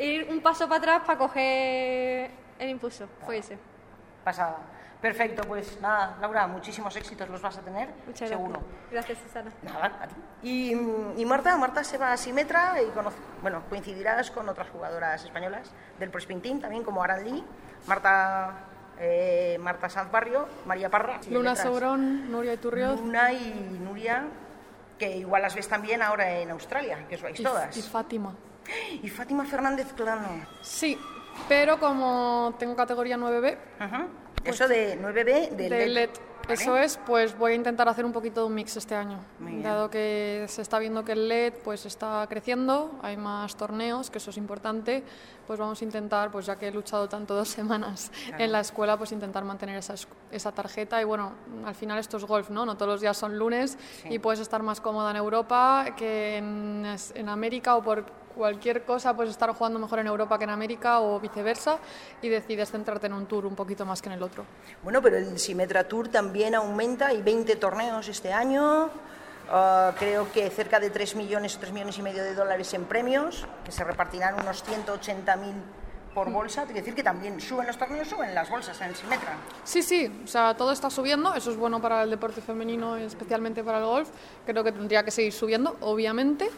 Ir 0.00 0.26
un 0.30 0.40
paso 0.40 0.66
para 0.66 0.78
atrás 0.78 1.02
para 1.06 1.18
coger 1.18 2.30
el 2.58 2.70
impulso. 2.70 3.06
Fue 3.26 3.38
ese. 3.38 3.58
Pasada. 4.24 4.56
Perfecto, 5.02 5.42
pues 5.48 5.80
nada, 5.80 6.16
Laura, 6.20 6.46
muchísimos 6.46 6.94
éxitos 6.96 7.28
los 7.28 7.42
vas 7.42 7.58
a 7.58 7.60
tener, 7.60 7.88
Muchas 8.06 8.28
seguro. 8.28 8.62
gracias. 8.90 8.92
Gracias, 8.92 9.18
Susana. 9.18 9.50
Nada, 9.62 9.98
a 10.00 10.06
ti. 10.06 10.14
Y, 10.44 10.70
y 11.20 11.24
Marta, 11.24 11.56
Marta 11.56 11.82
se 11.82 11.98
va 11.98 12.12
a 12.12 12.16
Simetra 12.16 12.80
y 12.80 12.86
conoce- 12.96 13.16
bueno, 13.42 13.64
coincidirás 13.68 14.30
con 14.30 14.48
otras 14.48 14.70
jugadoras 14.70 15.24
españolas 15.24 15.72
del 15.98 16.08
Pro 16.10 16.20
Team, 16.40 16.60
también 16.60 16.84
como 16.84 17.02
Aran 17.02 17.24
Lee, 17.24 17.44
Marta, 17.88 18.54
eh, 19.00 19.58
Marta 19.60 19.88
Sanz 19.88 20.10
Barrio, 20.12 20.46
María 20.66 20.88
Parra. 20.88 21.18
Luna 21.28 21.56
Sobrón, 21.56 22.30
Nuria 22.30 22.54
Iturrioz 22.54 23.00
Luna 23.00 23.32
y 23.32 23.78
Nuria, 23.82 24.24
que 25.00 25.16
igual 25.16 25.42
las 25.42 25.56
ves 25.56 25.66
también 25.68 26.00
ahora 26.00 26.30
en 26.38 26.50
Australia, 26.52 27.06
que 27.08 27.16
os 27.16 27.22
vais 27.22 27.40
y, 27.40 27.42
todas. 27.42 27.76
y 27.76 27.82
Fátima. 27.82 28.32
Y 29.02 29.08
Fátima 29.08 29.44
Fernández 29.44 29.92
Clano. 29.94 30.28
Sí, 30.60 30.96
pero 31.48 31.78
como 31.78 32.54
tengo 32.58 32.76
categoría 32.76 33.16
9B, 33.16 33.56
Ujú. 33.80 34.08
Eso 34.44 34.66
de 34.66 34.98
9B 35.00 35.50
del 35.50 35.56
de 35.70 35.86
LED. 35.86 35.88
LED. 35.94 36.10
Eso 36.48 36.76
es, 36.76 36.98
pues 37.06 37.38
voy 37.38 37.52
a 37.52 37.54
intentar 37.54 37.88
hacer 37.88 38.04
un 38.04 38.10
poquito 38.10 38.40
de 38.40 38.46
un 38.48 38.54
mix 38.54 38.76
este 38.76 38.96
año. 38.96 39.20
Dado 39.62 39.88
que 39.88 40.44
se 40.48 40.60
está 40.60 40.80
viendo 40.80 41.04
que 41.04 41.12
el 41.12 41.28
LED 41.28 41.52
pues 41.62 41.86
está 41.86 42.26
creciendo, 42.28 42.98
hay 43.00 43.16
más 43.16 43.54
torneos, 43.54 44.10
que 44.10 44.18
eso 44.18 44.30
es 44.30 44.36
importante, 44.36 45.04
pues 45.46 45.60
vamos 45.60 45.80
a 45.80 45.84
intentar, 45.84 46.32
pues 46.32 46.46
ya 46.46 46.56
que 46.56 46.66
he 46.66 46.72
luchado 46.72 47.08
tanto 47.08 47.36
dos 47.36 47.48
semanas 47.60 48.10
en 48.36 48.50
la 48.50 48.58
escuela, 48.58 48.96
pues 48.96 49.12
intentar 49.12 49.44
mantener 49.44 49.76
esa, 49.76 49.94
esa 50.32 50.50
tarjeta. 50.50 51.00
Y 51.00 51.04
bueno, 51.04 51.32
al 51.64 51.76
final 51.76 52.00
esto 52.00 52.16
es 52.16 52.24
golf, 52.24 52.50
¿no? 52.50 52.66
No 52.66 52.74
todos 52.74 52.90
los 52.90 53.00
días 53.00 53.16
son 53.16 53.38
lunes 53.38 53.78
y 54.10 54.18
puedes 54.18 54.40
estar 54.40 54.64
más 54.64 54.80
cómoda 54.80 55.12
en 55.12 55.18
Europa 55.18 55.86
que 55.96 56.38
en, 56.38 56.84
en 57.14 57.28
América 57.28 57.76
o 57.76 57.82
por 57.84 58.04
cualquier 58.32 58.84
cosa, 58.84 59.14
pues 59.14 59.30
estar 59.30 59.50
jugando 59.52 59.78
mejor 59.78 60.00
en 60.00 60.06
Europa 60.06 60.38
que 60.38 60.44
en 60.44 60.50
América 60.50 61.00
o 61.00 61.20
viceversa 61.20 61.78
y 62.20 62.28
decides 62.28 62.70
centrarte 62.70 63.06
en 63.06 63.12
un 63.12 63.26
tour 63.26 63.46
un 63.46 63.54
poquito 63.54 63.84
más 63.86 64.02
que 64.02 64.08
en 64.08 64.14
el 64.14 64.22
otro. 64.22 64.44
Bueno, 64.82 65.00
pero 65.02 65.16
el 65.16 65.38
Simetra 65.38 65.84
Tour 65.84 66.08
también 66.08 66.54
aumenta, 66.54 67.08
hay 67.08 67.22
20 67.22 67.56
torneos 67.56 68.08
este 68.08 68.32
año, 68.32 68.90
ah, 69.50 69.92
creo 69.98 70.30
que 70.32 70.48
cerca 70.50 70.80
de 70.80 70.90
3 70.90 71.16
millones 71.16 71.56
o 71.56 71.60
3 71.60 71.72
millones 71.72 71.98
y 71.98 72.02
medio 72.02 72.22
de 72.22 72.34
dólares 72.34 72.72
en 72.74 72.84
premios, 72.84 73.46
que 73.64 73.72
se 73.72 73.84
repartirán 73.84 74.34
unos 74.40 74.64
180.000 74.64 75.54
por 76.14 76.30
bolsa, 76.30 76.64
quiere 76.64 76.80
decir 76.80 76.94
que 76.94 77.02
también 77.02 77.40
suben 77.40 77.66
los 77.66 77.78
torneos, 77.78 78.08
suben 78.08 78.34
las 78.34 78.48
bolsas 78.50 78.78
en 78.82 78.88
el 78.88 78.94
Simetra. 78.94 79.36
Sí, 79.64 79.82
sí, 79.82 80.22
o 80.24 80.26
sea, 80.26 80.54
todo 80.54 80.72
está 80.72 80.90
subiendo, 80.90 81.34
eso 81.34 81.50
es 81.50 81.56
bueno 81.56 81.80
para 81.80 82.02
el 82.02 82.10
deporte 82.10 82.40
femenino, 82.40 82.96
especialmente 82.96 83.64
para 83.64 83.78
el 83.78 83.84
golf, 83.84 84.10
creo 84.44 84.62
que 84.62 84.72
tendría 84.72 85.02
que 85.02 85.10
seguir 85.10 85.32
subiendo, 85.32 85.76
obviamente, 85.80 86.50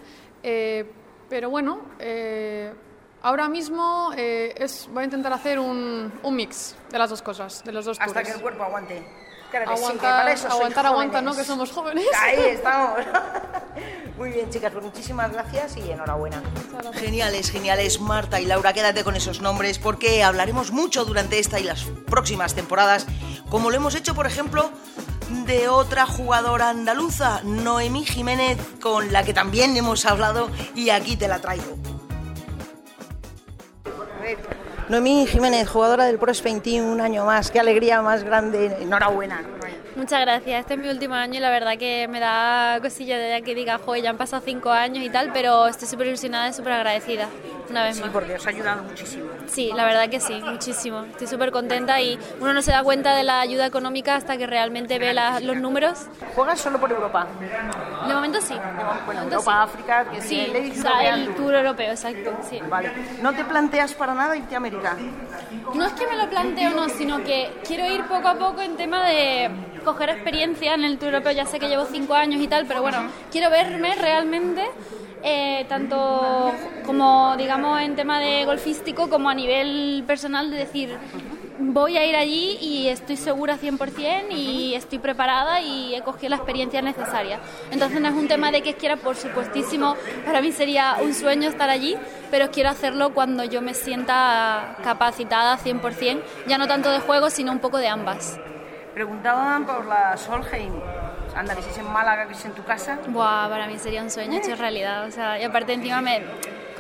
eh, 0.43 0.91
pero 1.29 1.51
bueno, 1.51 1.81
eh, 1.99 2.73
ahora 3.23 3.49
mismo 3.49 4.13
eh, 4.17 4.55
es, 4.57 4.89
voy 4.93 5.03
a 5.03 5.05
intentar 5.05 5.33
hacer 5.33 5.59
un, 5.59 6.13
un 6.23 6.37
mix 6.37 6.75
de 6.91 6.99
las 6.99 7.11
dos 7.11 7.23
cosas, 7.23 7.63
de 7.65 7.73
los 7.73 7.85
dos 7.85 7.99
Hasta 8.01 8.15
tours. 8.15 8.29
que 8.29 8.35
el 8.35 8.41
cuerpo 8.43 8.63
aguante. 8.65 9.07
Claro 9.51 9.71
que 9.71 9.77
sí, 9.77 9.83
que 9.83 9.87
Aguantar, 9.87 10.21
para 10.21 10.33
eso 10.33 10.49
aguantar, 10.49 10.87
aguanta. 10.87 11.23
¿no? 11.23 11.33
Que 11.37 11.45
somos 11.45 11.71
jóvenes. 11.71 12.07
Ahí 12.21 12.41
estamos. 12.55 12.99
Muy 14.19 14.31
bien, 14.31 14.51
chicas, 14.51 14.73
pues 14.73 14.85
muchísimas 14.85 15.33
gracias 15.33 15.77
y 15.77 15.91
enhorabuena. 15.91 16.43
Geniales, 16.95 17.51
geniales. 17.51 18.01
Marta 18.01 18.41
y 18.41 18.47
Laura, 18.47 18.73
quédate 18.73 19.05
con 19.05 19.15
esos 19.17 19.41
nombres 19.41 19.79
porque 19.79 20.23
hablaremos 20.25 20.71
mucho 20.73 21.05
durante 21.05 21.39
esta 21.39 21.59
y 21.61 21.65
las 21.65 21.85
próximas 21.85 22.55
temporadas, 22.55 23.07
como 23.51 23.71
lo 23.71 23.77
hemos 23.77 23.95
hecho, 23.95 24.15
por 24.15 24.27
ejemplo, 24.27 24.71
de 25.47 25.69
otra 25.69 26.07
jugadora 26.07 26.71
andaluza, 26.71 27.41
Noemí 27.45 28.05
Jiménez, 28.05 28.59
con 28.81 29.13
la 29.13 29.23
que 29.23 29.35
también 29.35 29.77
hemos 29.77 30.05
hablado 30.07 30.51
y 30.75 30.91
aquí 30.91 31.17
te 31.17 31.29
la 31.29 31.41
traigo. 31.41 31.77
Noemí 34.89 35.27
Jiménez, 35.27 35.69
jugadora 35.69 36.05
del 36.05 36.19
Pro 36.19 36.33
Spain 36.33 36.61
Team, 36.61 36.85
un 36.85 37.01
año 37.01 37.25
más. 37.25 37.51
Qué 37.51 37.59
alegría 37.59 38.03
más 38.03 38.23
grande. 38.23 38.77
Enhorabuena. 38.81 39.43
Muchas 39.97 40.21
gracias. 40.23 40.61
Este 40.61 40.75
es 40.75 40.81
mi 40.81 40.89
último 40.89 41.15
año 41.15 41.35
y 41.35 41.41
la 41.41 41.51
verdad 41.51 41.77
que 41.79 42.09
me 42.09 42.19
da 42.19 42.81
cosilla 42.83 43.17
de 43.17 43.43
que 43.43 43.55
diga, 43.55 43.79
joder, 43.79 44.03
ya 44.03 44.11
han 44.11 44.17
pasado 44.17 44.43
cinco 44.45 44.71
años 44.73 45.05
y 45.05 45.09
tal, 45.09 45.31
pero 45.33 45.67
estoy 45.69 45.87
súper 45.87 46.09
ilusionada 46.09 46.49
y 46.49 46.53
súper 46.53 46.73
agradecida. 46.73 47.29
Una 47.71 47.85
vez 47.85 47.97
Sí, 47.97 48.03
más. 48.03 48.11
porque 48.11 48.35
os 48.35 48.45
ha 48.47 48.51
ayudado 48.51 48.83
muchísimo. 48.83 49.27
Sí, 49.47 49.71
la 49.75 49.85
verdad 49.85 50.09
que 50.09 50.19
sí, 50.21 50.43
muchísimo. 50.45 51.05
Estoy 51.13 51.29
súper 51.29 51.53
contenta 51.53 52.01
y 52.01 52.19
uno 52.41 52.53
no 52.53 52.61
se 52.61 52.73
da 52.73 52.83
cuenta 52.83 53.15
de 53.15 53.23
la 53.23 53.41
ayuda 53.41 53.67
económica 53.67 54.17
hasta 54.17 54.37
que 54.37 54.47
realmente 54.49 54.99
ve 54.99 55.15
la- 55.15 55.39
los 55.41 55.57
números. 55.57 56.07
¿Juegas 56.35 56.61
solo 56.61 56.79
por 56.81 56.91
Europa? 56.91 57.27
De 58.07 58.15
momento 58.15 58.41
sí. 58.41 58.55
Bueno, 58.55 58.95
momento 59.07 59.35
Europa, 59.37 59.63
África, 59.63 60.05
que 60.11 60.21
Sí, 60.21 60.41
el 60.41 60.73
o 60.73 60.75
sea, 60.75 61.35
tour 61.37 61.55
europeo, 61.55 61.93
exacto, 61.93 62.37
sí. 62.51 62.61
Vale. 62.69 62.91
¿No 63.23 63.33
te 63.33 63.45
planteas 63.45 63.95
para 63.95 64.13
nada 64.13 64.37
irte 64.37 64.55
a 64.55 64.59
América? 64.59 64.97
No 65.73 65.85
es 65.87 65.93
que 65.93 66.07
me 66.07 66.17
lo 66.17 66.29
planteo 66.29 66.71
no, 66.71 66.89
sino 66.89 67.23
que 67.23 67.51
quiero 67.67 67.87
ir 67.87 68.05
poco 68.07 68.27
a 68.29 68.35
poco 68.35 68.61
en 68.61 68.77
tema 68.77 69.07
de 69.09 69.51
coger 69.85 70.11
experiencia 70.11 70.75
en 70.75 70.85
el 70.85 70.99
Tour 70.99 71.15
Europeo. 71.15 71.33
Ya 71.33 71.47
sé 71.47 71.59
que 71.59 71.69
llevo 71.69 71.85
cinco 71.85 72.15
años 72.15 72.43
y 72.43 72.49
tal, 72.49 72.67
pero 72.67 72.83
bueno, 72.83 73.09
quiero 73.31 73.51
verme 73.51 73.95
realmente 73.95 74.63
eh, 75.23 75.65
tanto 75.71 76.53
como, 76.85 77.35
digamos, 77.39 77.81
en 77.81 77.97
tema 77.97 78.21
de 78.21 78.45
golfístico 78.45 79.09
como 79.09 79.31
a 79.31 79.35
nivel 79.35 80.05
personal 80.07 80.51
de 80.51 80.59
decir, 80.59 80.99
voy 81.59 81.97
a 81.97 82.05
ir 82.05 82.15
allí 82.15 82.59
y 82.61 82.89
estoy 82.89 83.17
segura 83.17 83.57
100% 83.57 84.31
y 84.31 84.75
estoy 84.75 84.99
preparada 84.99 85.63
y 85.63 85.95
he 85.95 86.03
cogido 86.03 86.29
la 86.31 86.37
experiencia 86.37 86.83
necesaria. 86.83 87.41
Entonces 87.71 88.03
no 88.03 88.09
es 88.09 88.15
un 88.15 88.29
tema 88.29 88.51
de 88.51 88.61
que 88.61 88.75
quiera, 88.75 88.97
por 88.97 89.17
supuestísimo, 89.17 89.97
para 90.27 90.43
mí 90.43 90.53
sería 90.53 90.97
un 91.03 91.15
sueño 91.15 91.49
estar 91.49 91.71
allí, 91.71 91.97
pero 92.31 92.51
quiero 92.51 92.69
hacerlo 92.69 93.15
cuando 93.15 93.45
yo 93.45 93.63
me 93.63 93.73
sienta 93.73 94.77
capacitada 94.85 95.59
100%, 95.59 96.21
ya 96.47 96.59
no 96.59 96.67
tanto 96.67 96.91
de 96.91 97.01
juego, 97.01 97.31
sino 97.31 97.51
un 97.51 97.61
poco 97.61 97.79
de 97.79 97.89
ambas. 97.89 98.39
Preguntaban 98.95 99.67
por 99.67 99.87
la 99.87 100.17
Solheim. 100.17 100.73
Anda, 101.35 101.57
que 101.57 101.63
si 101.63 101.71
es 101.71 101.79
en 101.79 101.93
Málaga, 101.93 102.27
que 102.27 102.35
es 102.35 102.45
en 102.45 102.53
tu 102.53 102.63
casa. 102.63 102.99
Buah, 103.09 103.49
para 103.49 103.67
mí 103.67 103.77
sería 103.77 104.03
un 104.03 104.11
sueño 104.11 104.39
hecho 104.39 104.55
realidad. 104.55 105.05
O 105.07 105.11
sea, 105.11 105.39
y 105.39 105.43
aparte 105.43 105.73
encima 105.73 106.01
me, 106.01 106.23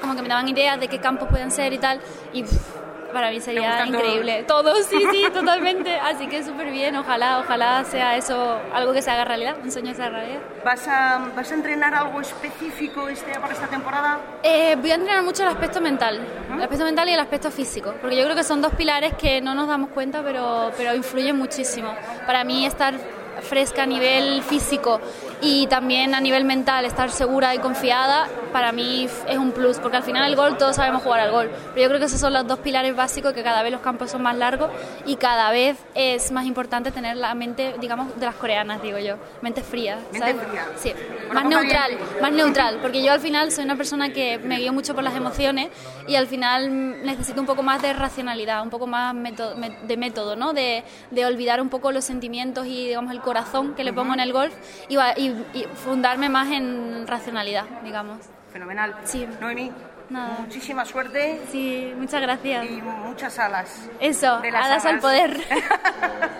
como 0.00 0.14
que 0.14 0.22
me 0.22 0.28
daban 0.28 0.48
ideas 0.48 0.78
de 0.78 0.86
qué 0.86 1.00
campos 1.00 1.28
pueden 1.28 1.50
ser 1.50 1.72
y 1.72 1.78
tal, 1.78 2.00
y 2.32 2.44
pff, 2.44 2.73
para 3.14 3.30
mí 3.30 3.40
sería 3.40 3.78
todos? 3.78 3.88
increíble. 3.88 4.44
Todos, 4.46 4.84
sí, 4.84 5.02
sí, 5.10 5.24
totalmente. 5.32 5.98
Así 5.98 6.26
que 6.26 6.42
súper 6.44 6.70
bien, 6.70 6.94
ojalá, 6.96 7.38
ojalá 7.38 7.84
sea 7.84 8.16
eso 8.16 8.60
algo 8.74 8.92
que 8.92 9.00
se 9.00 9.10
haga 9.10 9.24
realidad, 9.24 9.56
un 9.62 9.72
sueño 9.72 9.92
que 9.92 9.94
se 9.94 10.02
haga 10.02 10.18
realidad. 10.18 10.40
¿Vas 10.62 10.86
a, 10.86 11.30
¿Vas 11.34 11.50
a 11.50 11.54
entrenar 11.54 11.94
algo 11.94 12.20
específico 12.20 13.08
este, 13.08 13.40
para 13.40 13.54
esta 13.54 13.68
temporada? 13.68 14.18
Eh, 14.42 14.76
voy 14.78 14.90
a 14.90 14.96
entrenar 14.96 15.22
mucho 15.22 15.44
el 15.44 15.48
aspecto 15.48 15.80
mental, 15.80 16.20
el 16.52 16.62
aspecto 16.62 16.84
mental 16.84 17.08
y 17.08 17.12
el 17.12 17.20
aspecto 17.20 17.50
físico, 17.50 17.94
porque 18.00 18.16
yo 18.16 18.24
creo 18.24 18.36
que 18.36 18.44
son 18.44 18.60
dos 18.60 18.74
pilares 18.74 19.14
que 19.14 19.40
no 19.40 19.54
nos 19.54 19.68
damos 19.68 19.88
cuenta, 19.90 20.22
pero, 20.22 20.72
pero 20.76 20.94
influyen 20.94 21.36
muchísimo. 21.36 21.94
Para 22.26 22.44
mí 22.44 22.66
estar 22.66 22.94
fresca 23.40 23.84
a 23.84 23.86
nivel 23.86 24.42
físico 24.42 25.00
y 25.46 25.66
también 25.66 26.14
a 26.14 26.20
nivel 26.20 26.44
mental, 26.44 26.84
estar 26.86 27.10
segura 27.10 27.54
y 27.54 27.58
confiada, 27.58 28.26
para 28.52 28.72
mí 28.72 29.06
es 29.28 29.36
un 29.38 29.52
plus, 29.52 29.78
porque 29.78 29.98
al 29.98 30.02
final 30.02 30.24
el 30.28 30.36
gol 30.36 30.56
todos 30.56 30.76
sabemos 30.76 31.02
jugar 31.02 31.20
al 31.20 31.30
gol, 31.32 31.50
pero 31.74 31.82
yo 31.82 31.88
creo 31.88 32.00
que 32.00 32.06
esos 32.06 32.18
son 32.20 32.32
los 32.32 32.46
dos 32.46 32.60
pilares 32.60 32.96
básicos, 32.96 33.32
que 33.34 33.42
cada 33.42 33.62
vez 33.62 33.70
los 33.72 33.80
campos 33.82 34.10
son 34.10 34.22
más 34.22 34.36
largos 34.36 34.70
y 35.04 35.16
cada 35.16 35.50
vez 35.50 35.76
es 35.94 36.32
más 36.32 36.46
importante 36.46 36.90
tener 36.92 37.16
la 37.16 37.34
mente, 37.34 37.74
digamos, 37.80 38.18
de 38.18 38.24
las 38.26 38.34
coreanas, 38.36 38.80
digo 38.80 38.98
yo, 38.98 39.16
mente 39.42 39.62
fría. 39.62 39.96
Mente 40.12 40.18
¿sabes? 40.18 40.36
fría. 40.48 40.66
Sí, 40.76 40.92
Bueno, 41.26 41.34
más 41.34 41.44
poca 41.44 41.60
neutral, 41.60 41.90
bien. 41.90 42.22
más 42.22 42.32
neutral, 42.32 42.78
porque 42.80 43.02
yo 43.04 43.12
al 43.12 43.20
final 43.20 43.52
soy 43.52 43.64
una 43.64 43.76
persona 43.76 44.10
que 44.12 44.38
me 44.38 44.58
guío 44.58 44.72
mucho 44.72 44.94
por 44.94 45.04
las 45.04 45.14
emociones 45.14 45.68
y 46.08 46.14
al 46.14 46.26
final 46.26 47.04
necesito 47.04 47.40
un 47.40 47.46
poco 47.46 47.62
más 47.62 47.82
de 47.82 47.92
racionalidad, 47.92 48.62
un 48.62 48.70
poco 48.70 48.86
más 48.86 49.14
método- 49.14 49.54
de 49.54 49.96
método, 49.96 50.36
¿no? 50.36 50.52
De, 50.52 50.84
de 51.10 51.26
olvidar 51.26 51.60
un 51.60 51.68
poco 51.68 51.92
los 51.92 52.04
sentimientos 52.04 52.66
y, 52.66 52.86
digamos, 52.88 53.12
el 53.12 53.20
corazón 53.20 53.74
que 53.74 53.84
le 53.84 53.92
pongo 53.92 54.14
en 54.14 54.20
el 54.20 54.32
golf 54.32 54.54
y, 54.88 54.96
y- 55.20 55.33
y 55.52 55.64
fundarme 55.64 56.28
más 56.28 56.50
en 56.50 57.06
racionalidad, 57.06 57.64
digamos. 57.82 58.18
Fenomenal. 58.52 58.94
Sí. 59.04 59.26
Noemí, 59.40 59.72
Nada. 60.10 60.36
muchísima 60.40 60.84
suerte 60.84 61.40
Sí, 61.50 61.92
muchas 61.96 62.20
gracias. 62.22 62.64
y 62.66 62.80
muchas 62.82 63.38
alas. 63.38 63.88
Eso, 64.00 64.38
de 64.40 64.50
las 64.50 64.64
alas 64.66 64.84
al 64.84 64.90
alas. 64.92 65.02
poder. 65.02 65.30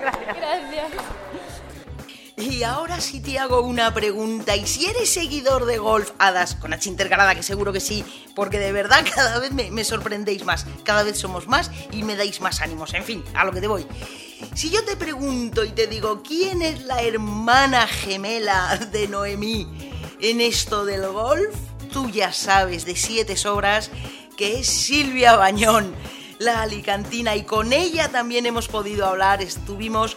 Gracias. 0.00 0.36
gracias. 0.36 0.92
Y 2.50 2.62
ahora 2.62 3.00
sí 3.00 3.20
te 3.20 3.38
hago 3.38 3.62
una 3.62 3.94
pregunta. 3.94 4.54
Y 4.54 4.66
si 4.66 4.84
eres 4.84 5.08
seguidor 5.08 5.64
de 5.64 5.78
golf, 5.78 6.10
hadas 6.18 6.54
con 6.54 6.74
H 6.74 6.90
intercalada, 6.90 7.34
que 7.34 7.42
seguro 7.42 7.72
que 7.72 7.80
sí, 7.80 8.04
porque 8.34 8.58
de 8.58 8.70
verdad 8.70 9.04
cada 9.14 9.38
vez 9.38 9.52
me, 9.52 9.70
me 9.70 9.82
sorprendéis 9.82 10.44
más. 10.44 10.66
Cada 10.84 11.02
vez 11.04 11.18
somos 11.18 11.48
más 11.48 11.70
y 11.90 12.02
me 12.02 12.16
dais 12.16 12.42
más 12.42 12.60
ánimos. 12.60 12.92
En 12.92 13.04
fin, 13.04 13.24
a 13.34 13.44
lo 13.44 13.52
que 13.52 13.62
te 13.62 13.66
voy. 13.66 13.86
Si 14.54 14.68
yo 14.68 14.84
te 14.84 14.96
pregunto 14.96 15.64
y 15.64 15.70
te 15.70 15.86
digo, 15.86 16.22
¿quién 16.22 16.60
es 16.60 16.82
la 16.82 17.00
hermana 17.02 17.86
gemela 17.86 18.76
de 18.92 19.08
Noemí 19.08 19.66
en 20.20 20.42
esto 20.42 20.84
del 20.84 21.08
golf? 21.08 21.54
Tú 21.92 22.10
ya 22.10 22.32
sabes 22.32 22.84
de 22.84 22.94
siete 22.94 23.36
sobras 23.36 23.90
que 24.36 24.58
es 24.58 24.66
Silvia 24.66 25.36
Bañón, 25.36 25.94
la 26.38 26.62
alicantina, 26.62 27.36
y 27.36 27.44
con 27.44 27.72
ella 27.72 28.10
también 28.10 28.46
hemos 28.46 28.68
podido 28.68 29.06
hablar. 29.06 29.40
Estuvimos 29.40 30.16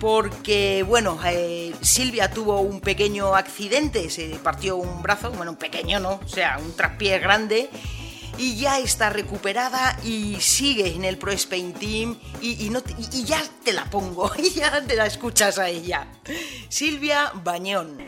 porque, 0.00 0.82
bueno, 0.88 1.18
eh, 1.26 1.72
Silvia 1.82 2.30
tuvo 2.30 2.60
un 2.60 2.80
pequeño 2.80 3.34
accidente, 3.36 4.10
se 4.10 4.30
partió 4.42 4.76
un 4.76 5.02
brazo, 5.02 5.30
bueno, 5.32 5.52
un 5.52 5.58
pequeño 5.58 6.00
no, 6.00 6.20
o 6.24 6.28
sea, 6.28 6.58
un 6.58 6.74
traspié 6.74 7.18
grande, 7.18 7.68
y 8.38 8.56
ya 8.56 8.78
está 8.78 9.10
recuperada 9.10 9.98
y 10.02 10.36
sigue 10.40 10.94
en 10.94 11.04
el 11.04 11.18
Pro 11.18 11.30
Spain 11.32 11.74
Team 11.74 12.18
y, 12.40 12.64
y 12.66 12.70
no 12.70 12.80
te- 12.82 12.92
y- 12.98 13.20
y 13.20 13.24
ya 13.24 13.42
te 13.62 13.72
la 13.74 13.84
pongo, 13.84 14.30
y 14.38 14.48
ya 14.50 14.80
te 14.84 14.96
la 14.96 15.04
escuchas 15.06 15.58
a 15.58 15.68
ella. 15.68 16.06
Silvia 16.70 17.30
Bañón. 17.44 17.98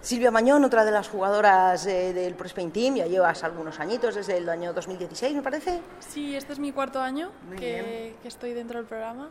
Silvia 0.00 0.30
Bañón, 0.30 0.64
otra 0.64 0.84
de 0.84 0.92
las 0.92 1.08
jugadoras 1.08 1.84
eh, 1.86 2.12
del 2.14 2.34
Pro 2.34 2.46
Spain 2.46 2.70
Team, 2.70 2.94
ya 2.96 3.06
llevas 3.06 3.42
algunos 3.44 3.80
añitos, 3.80 4.14
desde 4.14 4.38
el 4.38 4.48
año 4.48 4.72
2016 4.72 5.34
me 5.34 5.42
parece. 5.42 5.80
Sí, 5.98 6.34
este 6.36 6.52
es 6.54 6.58
mi 6.60 6.70
cuarto 6.72 7.00
año 7.00 7.32
que 7.58 8.14
estoy 8.24 8.52
dentro 8.54 8.78
del 8.78 8.86
programa. 8.86 9.28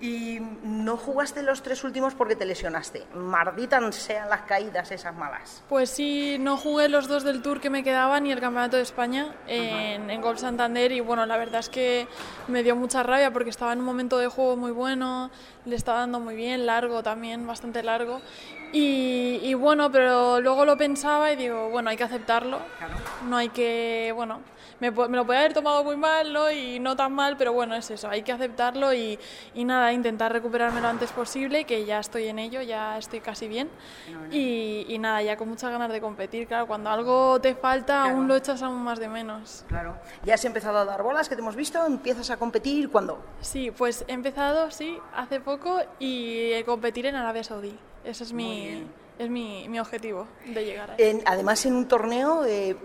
Y 0.00 0.40
no 0.62 0.96
jugaste 0.96 1.42
los 1.42 1.62
tres 1.62 1.84
últimos 1.84 2.14
porque 2.14 2.36
te 2.36 2.44
lesionaste. 2.44 3.04
Marditan 3.14 3.92
sean 3.92 4.28
las 4.28 4.42
caídas 4.42 4.90
esas 4.90 5.14
malas. 5.14 5.62
Pues 5.68 5.90
sí, 5.90 6.36
no 6.38 6.56
jugué 6.56 6.88
los 6.88 7.08
dos 7.08 7.24
del 7.24 7.42
Tour 7.42 7.60
que 7.60 7.70
me 7.70 7.82
quedaban 7.82 8.26
y 8.26 8.32
el 8.32 8.40
Campeonato 8.40 8.76
de 8.76 8.82
España 8.82 9.34
en, 9.46 10.10
en 10.10 10.20
Golf 10.20 10.40
Santander 10.40 10.92
y 10.92 11.00
bueno, 11.00 11.26
la 11.26 11.36
verdad 11.36 11.60
es 11.60 11.68
que 11.68 12.06
me 12.48 12.62
dio 12.62 12.76
mucha 12.76 13.02
rabia 13.02 13.32
porque 13.32 13.50
estaba 13.50 13.72
en 13.72 13.78
un 13.78 13.84
momento 13.84 14.18
de 14.18 14.28
juego 14.28 14.56
muy 14.56 14.72
bueno, 14.72 15.30
le 15.64 15.76
estaba 15.76 16.00
dando 16.00 16.20
muy 16.20 16.34
bien, 16.34 16.66
largo 16.66 17.02
también, 17.02 17.46
bastante 17.46 17.82
largo. 17.82 18.20
Y, 18.74 19.38
y 19.40 19.54
bueno, 19.54 19.92
pero 19.92 20.40
luego 20.40 20.64
lo 20.64 20.76
pensaba 20.76 21.30
y 21.30 21.36
digo, 21.36 21.68
bueno, 21.68 21.90
hay 21.90 21.96
que 21.96 22.02
aceptarlo, 22.02 22.58
no 23.28 23.36
hay 23.36 23.50
que, 23.50 24.12
bueno, 24.16 24.40
me, 24.80 24.90
lo 24.90 25.24
podía 25.24 25.38
haber 25.38 25.54
tomado 25.54 25.84
muy 25.84 25.96
mal, 25.96 26.32
¿no? 26.32 26.50
Y 26.50 26.80
no 26.80 26.96
tan 26.96 27.12
mal, 27.12 27.36
pero 27.36 27.52
bueno, 27.52 27.76
es 27.76 27.88
eso, 27.92 28.08
hay 28.08 28.22
que 28.22 28.32
aceptarlo 28.32 28.92
y, 28.92 29.16
y 29.54 29.64
nada, 29.64 29.92
intentar 29.92 30.32
recuperarme 30.32 30.80
lo 30.80 30.88
antes 30.88 31.12
posible, 31.12 31.66
que 31.66 31.84
ya 31.84 32.00
estoy 32.00 32.26
en 32.26 32.40
ello, 32.40 32.62
ya 32.62 32.98
estoy 32.98 33.20
casi 33.20 33.46
bien. 33.46 33.70
Y, 34.32 34.86
y 34.88 34.98
nada, 34.98 35.22
ya 35.22 35.36
con 35.36 35.48
muchas 35.48 35.70
ganas 35.70 35.92
de 35.92 36.00
competir, 36.00 36.48
claro, 36.48 36.66
cuando 36.66 36.90
algo 36.90 37.40
te 37.40 37.54
falta 37.54 38.02
aún 38.02 38.26
lo 38.26 38.34
echas 38.34 38.60
aún 38.60 38.82
más 38.82 38.98
de 38.98 39.06
menos. 39.06 39.64
Claro. 39.68 39.94
¿Ya 40.24 40.34
has 40.34 40.44
empezado 40.44 40.78
a 40.78 40.84
dar 40.84 41.00
bolas 41.00 41.28
que 41.28 41.36
te 41.36 41.42
hemos 41.42 41.54
visto? 41.54 41.86
¿Empiezas 41.86 42.28
a 42.30 42.38
competir? 42.38 42.90
¿Cuándo? 42.90 43.24
Sí, 43.40 43.70
pues 43.70 44.04
he 44.08 44.12
empezado, 44.12 44.72
sí, 44.72 44.98
hace 45.14 45.38
poco 45.38 45.80
y 46.00 46.50
eh, 46.50 46.64
competir 46.66 47.06
en 47.06 47.14
Arabia 47.14 47.44
Saudí. 47.44 47.78
Ese 48.04 48.24
es 48.24 48.32
mi, 48.32 48.84
es 49.18 49.30
mi, 49.30 49.68
mi 49.68 49.80
objetivo 49.80 50.26
de 50.46 50.64
llegar 50.64 50.90
ahí. 50.90 50.96
En- 50.98 51.22
además, 51.24 51.64
en 51.66 51.74
un 51.74 51.88
torneo 51.88 52.44
eh, 52.44 52.76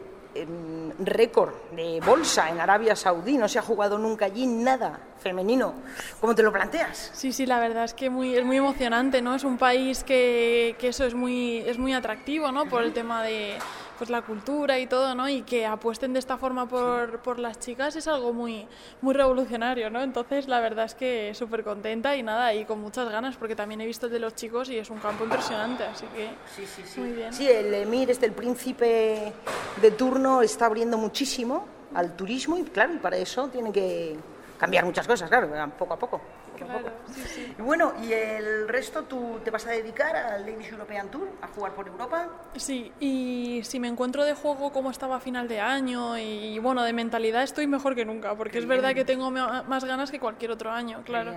récord 0.99 1.53
de 1.75 1.99
bolsa 2.05 2.49
en 2.49 2.59
Arabia 2.59 2.95
Saudí, 2.95 3.37
no 3.37 3.47
se 3.47 3.59
ha 3.59 3.61
jugado 3.61 3.97
nunca 3.97 4.25
allí 4.25 4.45
nada 4.47 4.99
femenino. 5.19 5.73
¿Cómo 6.21 6.33
te 6.35 6.43
lo 6.43 6.51
planteas? 6.51 7.11
Sí, 7.13 7.33
sí, 7.33 7.45
la 7.45 7.59
verdad 7.59 7.83
es 7.83 7.93
que 7.93 8.09
muy, 8.09 8.35
es 8.35 8.45
muy 8.45 8.57
emocionante, 8.57 9.21
¿no? 9.21 9.35
Es 9.35 9.43
un 9.43 9.57
país 9.57 10.03
que, 10.03 10.75
que 10.79 10.89
eso 10.89 11.05
es 11.05 11.13
muy, 11.15 11.57
es 11.57 11.77
muy 11.77 11.93
atractivo, 11.93 12.51
¿no? 12.51 12.67
Por 12.67 12.83
el 12.83 12.93
tema 12.93 13.23
de 13.23 13.57
pues 13.99 14.09
la 14.09 14.21
cultura 14.21 14.79
y 14.79 14.87
todo, 14.87 15.13
¿no? 15.13 15.27
Y 15.27 15.41
que 15.41 15.65
apuesten 15.65 16.13
de 16.13 16.19
esta 16.19 16.37
forma 16.37 16.67
por, 16.67 17.19
por 17.19 17.37
las 17.37 17.59
chicas 17.59 17.97
es 17.97 18.07
algo 18.07 18.31
muy, 18.31 18.65
muy 19.01 19.13
revolucionario, 19.13 19.89
¿no? 19.89 20.01
Entonces 20.01 20.47
la 20.47 20.61
verdad 20.61 20.85
es 20.85 20.95
que 20.95 21.33
súper 21.35 21.65
contenta 21.65 22.15
y 22.15 22.23
nada, 22.23 22.53
y 22.53 22.63
con 22.63 22.79
muchas 22.79 23.09
ganas 23.09 23.35
porque 23.35 23.57
también 23.57 23.81
he 23.81 23.85
visto 23.85 24.05
el 24.05 24.13
de 24.13 24.19
los 24.19 24.33
chicos 24.35 24.69
y 24.69 24.77
es 24.77 24.89
un 24.89 24.99
campo 24.99 25.25
impresionante, 25.25 25.83
así 25.83 26.05
que 26.15 26.29
Sí, 26.55 26.65
sí, 26.65 26.81
sí. 26.85 26.99
muy 27.01 27.11
bien. 27.11 27.33
Sí, 27.33 27.47
el 27.49 27.73
emir, 27.73 28.09
este, 28.09 28.25
el 28.25 28.31
príncipe 28.31 29.33
de 29.81 29.91
turno, 29.91 30.41
está 30.41 30.67
abriendo 30.67 30.97
muchísimo 30.97 31.65
al 31.93 32.15
turismo 32.15 32.57
y 32.57 32.63
claro, 32.63 32.93
y 32.93 32.97
para 32.99 33.17
eso 33.17 33.49
tiene 33.49 33.71
que 33.73 34.17
cambiar 34.57 34.85
muchas 34.85 35.05
cosas, 35.05 35.29
claro, 35.29 35.49
poco 35.77 35.93
a 35.93 35.99
poco. 35.99 36.21
Claro, 36.65 36.85
poco. 36.85 36.95
sí, 37.13 37.21
sí. 37.27 37.55
Y 37.57 37.61
bueno, 37.61 37.93
¿y 38.03 38.13
el 38.13 38.67
resto 38.67 39.03
tú 39.03 39.39
te 39.43 39.51
vas 39.51 39.65
a 39.67 39.71
dedicar 39.71 40.15
al 40.15 40.41
Ladies 40.45 40.71
European 40.71 41.09
Tour, 41.09 41.27
a 41.41 41.47
jugar 41.47 41.73
por 41.73 41.87
Europa? 41.87 42.29
Sí, 42.55 42.91
y 42.99 43.61
si 43.63 43.79
me 43.79 43.87
encuentro 43.87 44.25
de 44.25 44.33
juego 44.33 44.71
como 44.71 44.91
estaba 44.91 45.17
a 45.17 45.19
final 45.19 45.47
de 45.47 45.59
año 45.59 46.17
y 46.17 46.57
bueno, 46.59 46.83
de 46.83 46.93
mentalidad 46.93 47.43
estoy 47.43 47.67
mejor 47.67 47.95
que 47.95 48.05
nunca, 48.05 48.35
porque 48.35 48.57
es 48.57 48.65
verdad 48.65 48.93
que 48.93 49.05
tengo 49.05 49.31
más 49.31 49.85
ganas 49.85 50.11
que 50.11 50.19
cualquier 50.19 50.51
otro 50.51 50.71
año, 50.71 51.01
claro. 51.03 51.33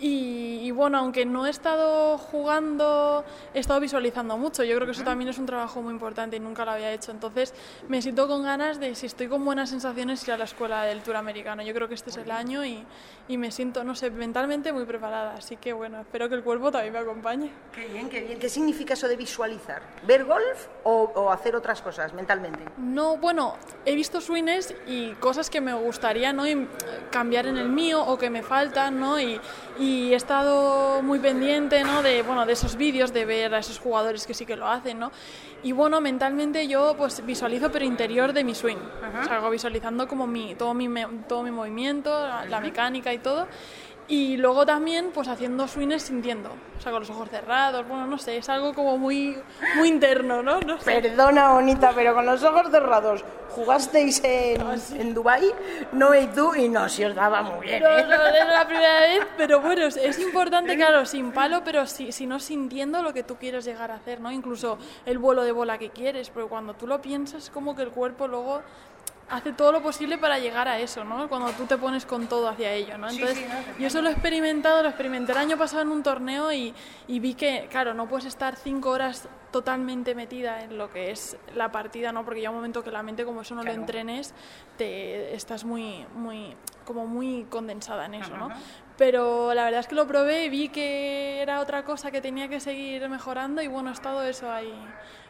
y 0.00 0.70
bueno, 0.70 0.98
aunque 0.98 1.24
no 1.26 1.46
he 1.46 1.50
estado 1.50 2.18
jugando, 2.18 3.24
he 3.54 3.58
estado 3.58 3.80
visualizando 3.80 4.36
mucho. 4.36 4.64
Yo 4.64 4.74
creo 4.76 4.86
que 4.86 4.92
eso 4.92 5.04
también 5.04 5.28
es 5.28 5.38
un 5.38 5.46
trabajo 5.46 5.82
muy 5.82 5.92
importante 5.92 6.36
y 6.36 6.40
nunca 6.40 6.64
lo 6.64 6.72
había 6.72 6.92
hecho. 6.92 7.10
Entonces 7.10 7.54
me 7.88 8.02
siento 8.02 8.28
con 8.28 8.42
ganas 8.42 8.80
de, 8.80 8.94
si 8.94 9.06
estoy 9.06 9.28
con 9.28 9.44
buenas 9.44 9.70
sensaciones, 9.70 10.22
ir 10.26 10.32
a 10.32 10.36
la 10.36 10.44
escuela 10.44 10.82
del 10.82 11.02
Tour 11.02 11.16
americano. 11.16 11.62
Yo 11.62 11.74
creo 11.74 11.88
que 11.88 11.94
este 11.94 12.10
es 12.10 12.16
el 12.16 12.30
año 12.30 12.64
y, 12.64 12.84
y 13.28 13.36
me 13.38 13.50
siento, 13.50 13.84
no 13.84 13.94
sé, 13.94 14.10
mentalmente 14.10 14.57
muy 14.72 14.84
preparada. 14.84 15.34
Así 15.34 15.56
que 15.56 15.72
bueno, 15.72 16.00
espero 16.00 16.28
que 16.28 16.34
el 16.34 16.42
cuerpo 16.42 16.70
también 16.70 16.92
me 16.92 16.98
acompañe. 16.98 17.50
Qué 17.72 17.86
bien, 17.86 18.08
qué 18.08 18.20
bien. 18.22 18.38
¿Qué 18.38 18.48
significa 18.48 18.94
eso 18.94 19.08
de 19.08 19.16
visualizar? 19.16 19.82
¿Ver 20.06 20.24
golf 20.24 20.66
o, 20.84 21.12
o 21.14 21.30
hacer 21.30 21.54
otras 21.54 21.80
cosas 21.80 22.12
mentalmente? 22.12 22.64
No, 22.76 23.16
bueno, 23.16 23.54
he 23.84 23.94
visto 23.94 24.20
swings 24.20 24.74
y 24.86 25.12
cosas 25.14 25.50
que 25.50 25.60
me 25.60 25.74
gustaría 25.74 26.32
¿no? 26.32 26.46
Y, 26.46 26.52
eh, 26.52 26.66
cambiar 27.10 27.46
en 27.46 27.56
el 27.56 27.68
mío 27.68 28.04
o 28.04 28.18
que 28.18 28.30
me 28.30 28.42
faltan, 28.42 28.98
¿no? 28.98 29.20
Y, 29.20 29.40
y 29.78 30.12
he 30.12 30.16
estado 30.16 31.02
muy 31.02 31.18
pendiente, 31.18 31.82
¿no? 31.84 32.02
De, 32.02 32.22
bueno, 32.22 32.46
de 32.46 32.52
esos 32.52 32.76
vídeos, 32.76 33.12
de 33.12 33.24
ver 33.24 33.54
a 33.54 33.58
esos 33.58 33.78
jugadores 33.78 34.26
que 34.26 34.34
sí 34.34 34.46
que 34.46 34.56
lo 34.56 34.66
hacen, 34.66 34.98
¿no? 34.98 35.10
Y 35.62 35.72
bueno, 35.72 36.00
mentalmente 36.00 36.68
yo 36.68 36.94
pues 36.96 37.24
visualizo 37.24 37.70
pero 37.70 37.84
interior 37.84 38.32
de 38.32 38.44
mi 38.44 38.54
swing. 38.54 38.76
O 38.76 39.24
sea, 39.24 39.36
hago 39.36 39.50
visualizando 39.50 40.06
como 40.06 40.26
mi, 40.26 40.54
todo, 40.54 40.72
mi, 40.74 40.88
todo 41.28 41.42
mi 41.42 41.50
movimiento, 41.50 42.10
la 42.48 42.60
mecánica 42.60 43.12
y 43.12 43.18
todo. 43.18 43.46
Y 44.08 44.38
luego 44.38 44.64
también 44.64 45.10
pues 45.12 45.28
haciendo 45.28 45.68
swings 45.68 46.02
sintiendo, 46.02 46.50
o 46.78 46.80
sea, 46.80 46.90
con 46.90 47.00
los 47.00 47.10
ojos 47.10 47.28
cerrados, 47.28 47.86
bueno, 47.86 48.06
no 48.06 48.16
sé, 48.16 48.38
es 48.38 48.48
algo 48.48 48.72
como 48.72 48.96
muy, 48.96 49.36
muy 49.76 49.88
interno, 49.88 50.42
¿no? 50.42 50.60
No 50.60 50.80
sé. 50.80 51.02
Perdona, 51.02 51.52
Bonita, 51.52 51.92
pero 51.94 52.14
con 52.14 52.24
los 52.24 52.42
ojos 52.42 52.70
cerrados. 52.70 53.22
¿Jugasteis 53.50 54.22
en, 54.24 54.62
en 54.98 55.14
Dubái? 55.14 55.52
No 55.92 56.14
y 56.14 56.26
tú, 56.28 56.54
y 56.54 56.68
no, 56.68 56.88
si 56.88 57.04
os 57.04 57.14
daba 57.14 57.42
muy 57.42 57.66
bien. 57.66 57.82
No, 57.82 57.98
¿eh? 57.98 58.06
no, 58.08 58.26
es 58.26 58.48
la 58.48 58.66
primera 58.66 59.00
vez, 59.00 59.26
pero 59.36 59.60
bueno, 59.60 59.84
es, 59.84 59.96
es 59.98 60.18
importante, 60.20 60.74
claro, 60.76 61.04
sin 61.04 61.32
palo, 61.32 61.62
pero 61.62 61.84
si, 61.84 62.10
si 62.10 62.26
no 62.26 62.40
sintiendo 62.40 63.02
lo 63.02 63.12
que 63.12 63.24
tú 63.24 63.36
quieres 63.36 63.66
llegar 63.66 63.90
a 63.90 63.96
hacer, 63.96 64.20
¿no? 64.20 64.32
Incluso 64.32 64.78
el 65.04 65.18
vuelo 65.18 65.42
de 65.44 65.52
bola 65.52 65.76
que 65.76 65.90
quieres, 65.90 66.30
pero 66.30 66.48
cuando 66.48 66.72
tú 66.74 66.86
lo 66.86 67.02
piensas, 67.02 67.50
como 67.50 67.76
que 67.76 67.82
el 67.82 67.90
cuerpo 67.90 68.26
luego 68.26 68.62
hace 69.30 69.52
todo 69.52 69.72
lo 69.72 69.82
posible 69.82 70.16
para 70.18 70.38
llegar 70.38 70.68
a 70.68 70.78
eso, 70.78 71.04
¿no? 71.04 71.28
Cuando 71.28 71.50
tú 71.52 71.66
te 71.66 71.76
pones 71.76 72.06
con 72.06 72.26
todo 72.28 72.48
hacia 72.48 72.72
ello, 72.72 72.96
¿no? 72.98 73.08
Entonces, 73.10 73.36
sí, 73.38 73.44
no, 73.48 73.74
te 73.74 73.80
yo 73.82 73.86
eso 73.88 74.00
lo 74.02 74.08
he 74.08 74.12
experimentado, 74.12 74.82
lo 74.82 74.88
experimenté 74.88 75.32
el 75.32 75.38
año 75.38 75.58
pasado 75.58 75.82
en 75.82 75.88
un 75.88 76.02
torneo 76.02 76.52
y, 76.52 76.74
y 77.06 77.20
vi 77.20 77.34
que, 77.34 77.66
claro, 77.70 77.92
no 77.94 78.08
puedes 78.08 78.24
estar 78.24 78.56
cinco 78.56 78.90
horas 78.90 79.28
totalmente 79.50 80.14
metida 80.14 80.62
en 80.62 80.76
lo 80.78 80.90
que 80.90 81.10
es 81.10 81.36
la 81.54 81.70
partida, 81.72 82.12
¿no? 82.12 82.24
Porque 82.24 82.40
ya 82.40 82.50
un 82.50 82.56
momento 82.56 82.82
que 82.84 82.90
la 82.90 83.02
mente, 83.02 83.24
como 83.24 83.42
eso 83.42 83.54
no 83.54 83.62
Claro. 83.62 83.76
lo 83.76 83.82
entrenes, 83.82 84.34
te 84.76 85.34
estás 85.34 85.64
muy, 85.64 86.06
muy, 86.14 86.54
como 86.84 87.06
muy 87.06 87.44
condensada 87.50 88.06
en 88.06 88.14
eso, 88.14 88.36
¿no? 88.36 88.50
Pero 88.96 89.54
la 89.54 89.64
verdad 89.64 89.80
es 89.80 89.86
que 89.86 89.94
lo 89.94 90.06
probé 90.06 90.46
y 90.46 90.48
vi 90.48 90.68
que 90.70 91.40
era 91.40 91.60
otra 91.60 91.84
cosa 91.84 92.10
que 92.10 92.20
tenía 92.20 92.48
que 92.48 92.60
seguir 92.60 93.08
mejorando 93.08 93.62
y 93.62 93.68
bueno, 93.68 93.90
he 93.90 93.92
estado 93.92 94.22
eso 94.22 94.50
ahí 94.50 94.72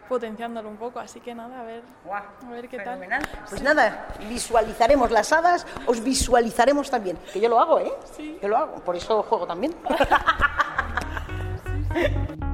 potenciándolo 0.08 0.68
un 0.68 0.76
poco, 0.76 0.98
así 0.98 1.20
que 1.20 1.34
nada, 1.34 1.60
a 1.60 1.64
ver, 1.64 1.82
a 2.10 2.50
ver 2.50 2.68
qué 2.68 2.78
fenomenal. 2.78 3.22
tal. 3.22 3.44
Pues 3.48 3.62
nada, 3.62 4.08
visualizaremos 4.28 5.10
las 5.10 5.32
hadas, 5.32 5.66
os 5.86 6.02
visualizaremos 6.02 6.90
también. 6.90 7.18
Que 7.32 7.40
yo 7.40 7.48
lo 7.48 7.60
hago, 7.60 7.78
¿eh? 7.78 7.92
Sí. 8.16 8.38
Yo 8.42 8.48
lo 8.48 8.56
hago, 8.56 8.74
por 8.76 8.96
eso 8.96 9.22
juego 9.22 9.46
también. 9.46 9.74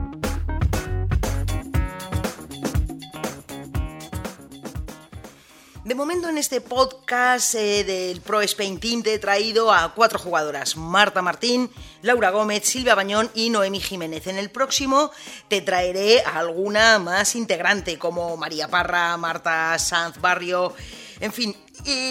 De 5.85 5.95
momento 5.95 6.31
en 6.31 6.39
este 6.39 6.63
podcast 6.63 7.55
eh, 7.57 7.85
del 7.85 8.23
Pro 8.23 8.41
Spain 8.41 8.81
Team 8.81 9.03
te 9.03 9.13
he 9.13 9.19
traído 9.19 9.71
a 9.71 9.93
cuatro 9.93 10.19
jugadoras, 10.19 10.79
Marta 10.79 11.21
Martín, 11.21 11.71
Laura 12.01 12.31
Gómez, 12.31 12.65
Silvia 12.65 12.95
Bañón 12.95 13.31
y 13.35 13.51
Noemi 13.51 13.81
Jiménez. 13.81 14.27
En 14.27 14.39
el 14.39 14.49
próximo 14.49 15.11
te 15.49 15.61
traeré 15.61 16.23
a 16.23 16.39
alguna 16.39 16.99
más 16.99 17.37
integrante 17.37 17.99
como 17.99 18.35
María 18.39 18.69
Parra, 18.69 19.19
Marta 19.19 19.79
Sanz 19.79 20.19
Barrio, 20.23 20.73
en 21.21 21.35
fin. 21.35 21.55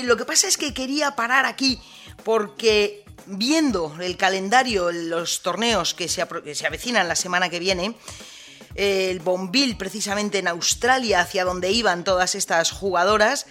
Lo 0.03 0.17
que 0.17 0.25
pasa 0.25 0.47
es 0.47 0.55
que 0.55 0.71
quería 0.71 1.15
parar 1.15 1.47
aquí 1.47 1.81
porque 2.23 3.03
viendo 3.25 3.95
el 3.99 4.17
calendario, 4.17 4.91
los 4.91 5.41
torneos 5.41 5.95
que 5.95 6.07
se, 6.07 6.23
que 6.43 6.53
se 6.53 6.67
avecinan 6.67 7.07
la 7.07 7.15
semana 7.15 7.49
que 7.49 7.57
viene, 7.57 7.95
el 8.75 9.19
Bonville 9.19 9.75
precisamente 9.75 10.39
en 10.39 10.47
Australia, 10.47 11.21
hacia 11.21 11.45
donde 11.45 11.71
iban 11.71 12.03
todas 12.03 12.35
estas 12.35 12.71
jugadoras. 12.71 13.45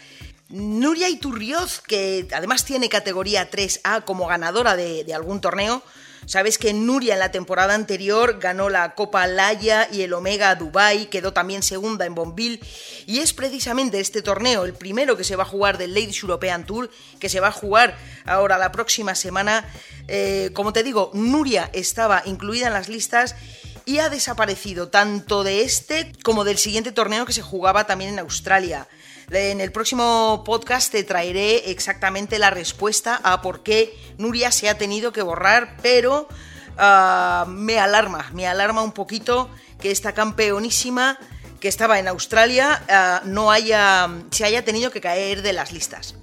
Nuria 0.49 1.09
Iturrioz, 1.09 1.81
que 1.81 2.29
además 2.35 2.65
tiene 2.65 2.89
categoría 2.89 3.51
3A 3.51 4.05
como 4.05 4.27
ganadora 4.27 4.77
de, 4.77 5.05
de 5.05 5.15
algún 5.15 5.41
torneo. 5.41 5.83
Sabes 6.27 6.57
que 6.57 6.73
Nuria 6.73 7.15
en 7.15 7.21
la 7.21 7.33
temporada 7.33 7.75
anterior 7.75 8.39
ganó 8.39 8.69
la 8.69 8.95
Copa 8.95 9.27
Laya 9.27 9.89
y 9.91 10.03
el 10.03 10.13
Omega 10.13 10.55
Dubai, 10.55 11.11
quedó 11.11 11.33
también 11.33 11.65
segunda 11.65 12.07
en 12.07 12.15
Bonville. 12.15 12.61
Y 13.07 13.19
es 13.19 13.33
precisamente 13.33 13.99
este 13.99 14.23
torneo, 14.23 14.65
el 14.65 14.75
primero 14.75 15.17
que 15.17 15.25
se 15.25 15.35
va 15.35 15.43
a 15.43 15.47
jugar 15.47 15.79
del 15.79 15.95
Ladies 15.95 16.23
European 16.23 16.65
Tour, 16.65 16.91
que 17.19 17.29
se 17.29 17.41
va 17.41 17.49
a 17.49 17.53
jugar 17.53 17.99
ahora 18.25 18.57
la 18.57 18.71
próxima 18.71 19.17
semana. 19.17 19.69
Eh, 20.07 20.51
como 20.55 20.73
te 20.73 20.85
digo, 20.85 21.11
Nuria 21.13 21.71
estaba 21.73 22.23
incluida 22.25 22.69
en 22.69 22.75
las 22.75 22.89
listas 22.89 23.35
y 23.85 23.99
ha 23.99 24.09
desaparecido 24.09 24.89
tanto 24.89 25.45
de 25.45 25.63
este 25.63 26.13
como 26.23 26.45
del 26.45 26.59
siguiente 26.59 26.93
torneo 26.93 27.27
que 27.27 27.33
se 27.33 27.43
jugaba 27.43 27.87
también 27.87 28.13
en 28.13 28.19
Australia. 28.19 28.89
En 29.31 29.61
el 29.61 29.73
próximo 29.73 30.43
podcast 30.45 30.93
te 30.93 31.05
traeré 31.05 31.71
exactamente 31.71 32.39
la 32.39 32.51
respuesta 32.51 33.21
a 33.23 33.41
por 33.41 33.63
qué 33.63 33.97
Nuria 34.19 34.53
se 34.53 34.69
ha 34.69 34.77
tenido 34.77 35.13
que 35.13 35.23
borrar, 35.23 35.77
pero 35.83 36.29
ah, 36.77 37.47
me 37.49 37.79
alarma, 37.79 38.31
me 38.35 38.47
alarma 38.47 38.83
un 38.83 38.93
poquito 38.93 39.49
que 39.81 39.91
esta 39.91 40.13
campeonísima 40.13 41.19
que 41.61 41.69
estaba 41.69 41.99
en 41.99 42.09
Australia 42.09 42.83
ah, 42.89 43.23
no 43.25 43.51
haya, 43.51 44.11
se 44.31 44.45
haya 44.45 44.65
tenido 44.65 44.91
que 44.91 45.01
caer 45.01 45.43
de 45.43 45.53
las 45.53 45.73
listas. 45.73 46.15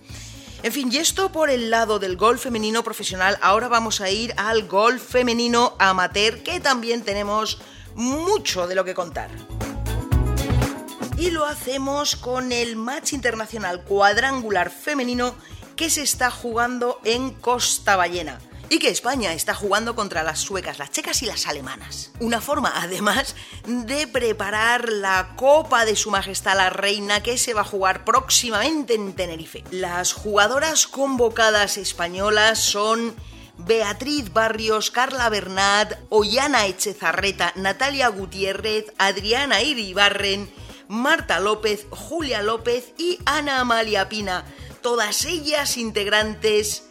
En 0.62 0.74
fin, 0.74 0.90
y 0.92 0.98
esto 0.98 1.32
por 1.32 1.50
el 1.50 1.70
lado 1.70 2.00
del 2.00 2.18
golf 2.18 2.44
femenino 2.44 2.84
profesional, 2.84 3.38
ahora 3.42 3.70
vamos 3.70 4.02
a 4.02 4.10
ir 4.10 4.34
al 4.36 4.68
golf 4.68 5.02
femenino 5.02 5.74
amateur, 5.80 6.44
que 6.44 6.60
también 6.60 7.04
tenemos 7.04 7.62
mucho 7.96 8.68
de 8.68 8.76
lo 8.76 8.84
que 8.84 8.94
contar. 8.94 9.30
Y 11.18 11.32
lo 11.32 11.46
hacemos 11.46 12.18
con 12.18 12.52
el 12.52 12.76
match 12.76 13.14
internacional 13.14 13.84
cuadrangular 13.84 14.70
femenino 14.70 15.34
que 15.78 15.90
se 15.90 16.02
está 16.02 16.30
jugando 16.30 17.00
en 17.06 17.32
Costa 17.32 17.96
Ballena. 17.96 18.40
Y 18.72 18.78
que 18.78 18.90
España 18.90 19.34
está 19.34 19.56
jugando 19.56 19.96
contra 19.96 20.22
las 20.22 20.40
suecas, 20.40 20.78
las 20.78 20.92
checas 20.92 21.24
y 21.24 21.26
las 21.26 21.48
alemanas. 21.48 22.12
Una 22.20 22.40
forma, 22.40 22.72
además, 22.76 23.36
de 23.66 24.06
preparar 24.06 24.90
la 24.90 25.34
Copa 25.36 25.86
de 25.86 25.96
Su 25.96 26.12
Majestad 26.12 26.56
la 26.56 26.70
Reina 26.70 27.24
que 27.24 27.40
se 27.40 27.56
va 27.56 27.62
a 27.62 27.66
jugar 27.66 28.06
próximamente 28.06 28.94
en 28.94 29.14
Tenerife. 29.14 29.64
Las 29.72 30.14
jugadoras 30.14 30.86
convocadas 30.86 31.78
españolas 31.78 32.60
son 32.60 33.16
Beatriz 33.58 34.32
Barrios, 34.32 34.92
Carla 34.92 35.30
Bernat, 35.30 35.98
Ollana 36.10 36.68
Echezarreta, 36.68 37.52
Natalia 37.56 38.08
Gutiérrez, 38.08 38.94
Adriana 38.98 39.62
Iribarren, 39.62 40.50
Marta 40.88 41.40
López, 41.40 41.86
Julia 41.90 42.42
López 42.42 42.94
y 42.98 43.20
Ana 43.26 43.60
Amalia 43.60 44.10
Pina. 44.10 44.46
Todas 44.82 45.26
ellas 45.26 45.78
integrantes 45.78 46.89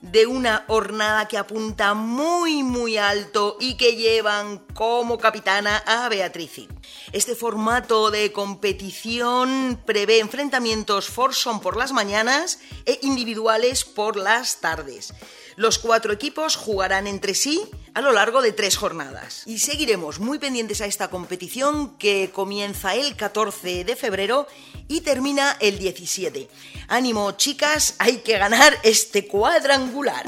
de 0.00 0.26
una 0.26 0.64
hornada 0.68 1.28
que 1.28 1.38
apunta 1.38 1.94
muy 1.94 2.62
muy 2.62 2.96
alto 2.96 3.56
y 3.60 3.76
que 3.76 3.96
llevan 3.96 4.58
como 4.74 5.18
capitana 5.18 5.78
a 5.86 6.08
Beatriz. 6.08 6.68
Este 7.12 7.34
formato 7.34 8.10
de 8.10 8.32
competición 8.32 9.80
prevé 9.84 10.20
enfrentamientos 10.20 11.08
foursome 11.08 11.60
por 11.60 11.76
las 11.76 11.92
mañanas 11.92 12.60
e 12.84 12.98
individuales 13.02 13.84
por 13.84 14.16
las 14.16 14.60
tardes. 14.60 15.12
Los 15.56 15.78
cuatro 15.78 16.12
equipos 16.12 16.54
jugarán 16.54 17.06
entre 17.06 17.34
sí 17.34 17.62
a 17.94 18.02
lo 18.02 18.12
largo 18.12 18.42
de 18.42 18.52
tres 18.52 18.76
jornadas. 18.76 19.42
Y 19.46 19.58
seguiremos 19.58 20.20
muy 20.20 20.38
pendientes 20.38 20.82
a 20.82 20.86
esta 20.86 21.08
competición 21.08 21.96
que 21.96 22.30
comienza 22.30 22.94
el 22.94 23.16
14 23.16 23.84
de 23.84 23.96
febrero 23.96 24.46
y 24.86 25.00
termina 25.00 25.56
el 25.60 25.78
17. 25.78 26.48
Ánimo 26.88 27.32
chicas, 27.32 27.94
hay 27.98 28.18
que 28.18 28.36
ganar 28.36 28.76
este 28.82 29.26
cuadrangular. 29.26 30.26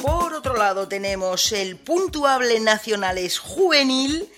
Por 0.00 0.32
otro 0.32 0.56
lado 0.56 0.86
tenemos 0.86 1.50
el 1.50 1.76
puntuable 1.76 2.60
Nacionales 2.60 3.40
Juvenil 3.40 4.28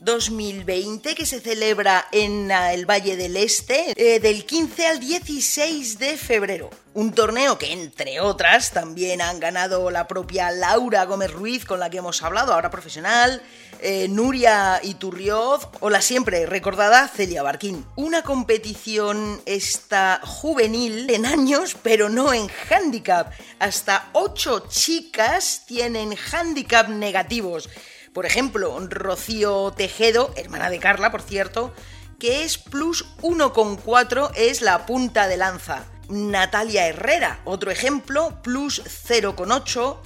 2020 0.00 1.14
que 1.14 1.26
se 1.26 1.40
celebra 1.40 2.06
en 2.12 2.50
ah, 2.52 2.72
el 2.72 2.86
Valle 2.86 3.16
del 3.16 3.36
Este 3.36 3.92
eh, 3.96 4.20
del 4.20 4.44
15 4.44 4.86
al 4.86 5.00
16 5.00 5.98
de 5.98 6.16
febrero. 6.16 6.70
Un 6.94 7.12
torneo 7.12 7.58
que, 7.58 7.72
entre 7.72 8.20
otras, 8.20 8.72
también 8.72 9.20
han 9.20 9.38
ganado 9.38 9.90
la 9.90 10.08
propia 10.08 10.50
Laura 10.50 11.04
Gómez 11.04 11.32
Ruiz, 11.32 11.64
con 11.64 11.78
la 11.78 11.90
que 11.90 11.98
hemos 11.98 12.22
hablado, 12.22 12.52
ahora 12.52 12.70
profesional, 12.70 13.40
eh, 13.80 14.08
Nuria 14.08 14.80
Iturrioz 14.82 15.68
o 15.78 15.90
la 15.90 16.00
siempre 16.00 16.44
recordada 16.46 17.06
Celia 17.06 17.44
Barquín. 17.44 17.86
Una 17.94 18.22
competición 18.22 19.40
esta 19.46 20.20
juvenil 20.24 21.08
en 21.10 21.26
años, 21.26 21.76
pero 21.82 22.08
no 22.08 22.32
en 22.32 22.48
handicap. 22.68 23.32
Hasta 23.60 24.08
ocho 24.12 24.66
chicas 24.68 25.64
tienen 25.66 26.16
handicap 26.32 26.88
negativos. 26.88 27.68
Por 28.18 28.26
ejemplo, 28.26 28.76
Rocío 28.90 29.72
Tejedo, 29.76 30.32
hermana 30.34 30.70
de 30.70 30.80
Carla, 30.80 31.12
por 31.12 31.22
cierto, 31.22 31.72
que 32.18 32.42
es 32.42 32.58
plus 32.58 33.06
1,4, 33.22 34.32
es 34.34 34.60
la 34.60 34.86
punta 34.86 35.28
de 35.28 35.36
lanza. 35.36 35.84
Natalia 36.08 36.88
Herrera, 36.88 37.38
otro 37.44 37.70
ejemplo, 37.70 38.42
plus 38.42 38.82
0,8. 39.08 39.98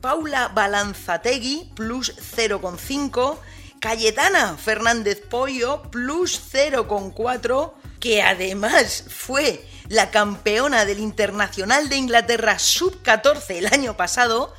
Paula 0.00 0.48
Balanzategui, 0.48 1.70
plus 1.76 2.12
0,5. 2.36 3.38
Cayetana 3.78 4.56
Fernández 4.56 5.22
Pollo, 5.30 5.82
plus 5.92 6.42
0,4, 6.52 7.72
que 8.00 8.20
además 8.20 9.04
fue 9.08 9.64
la 9.88 10.10
campeona 10.10 10.84
del 10.86 10.98
Internacional 10.98 11.88
de 11.88 11.98
Inglaterra 11.98 12.58
sub-14 12.58 13.50
el 13.50 13.66
año 13.66 13.96
pasado, 13.96 14.52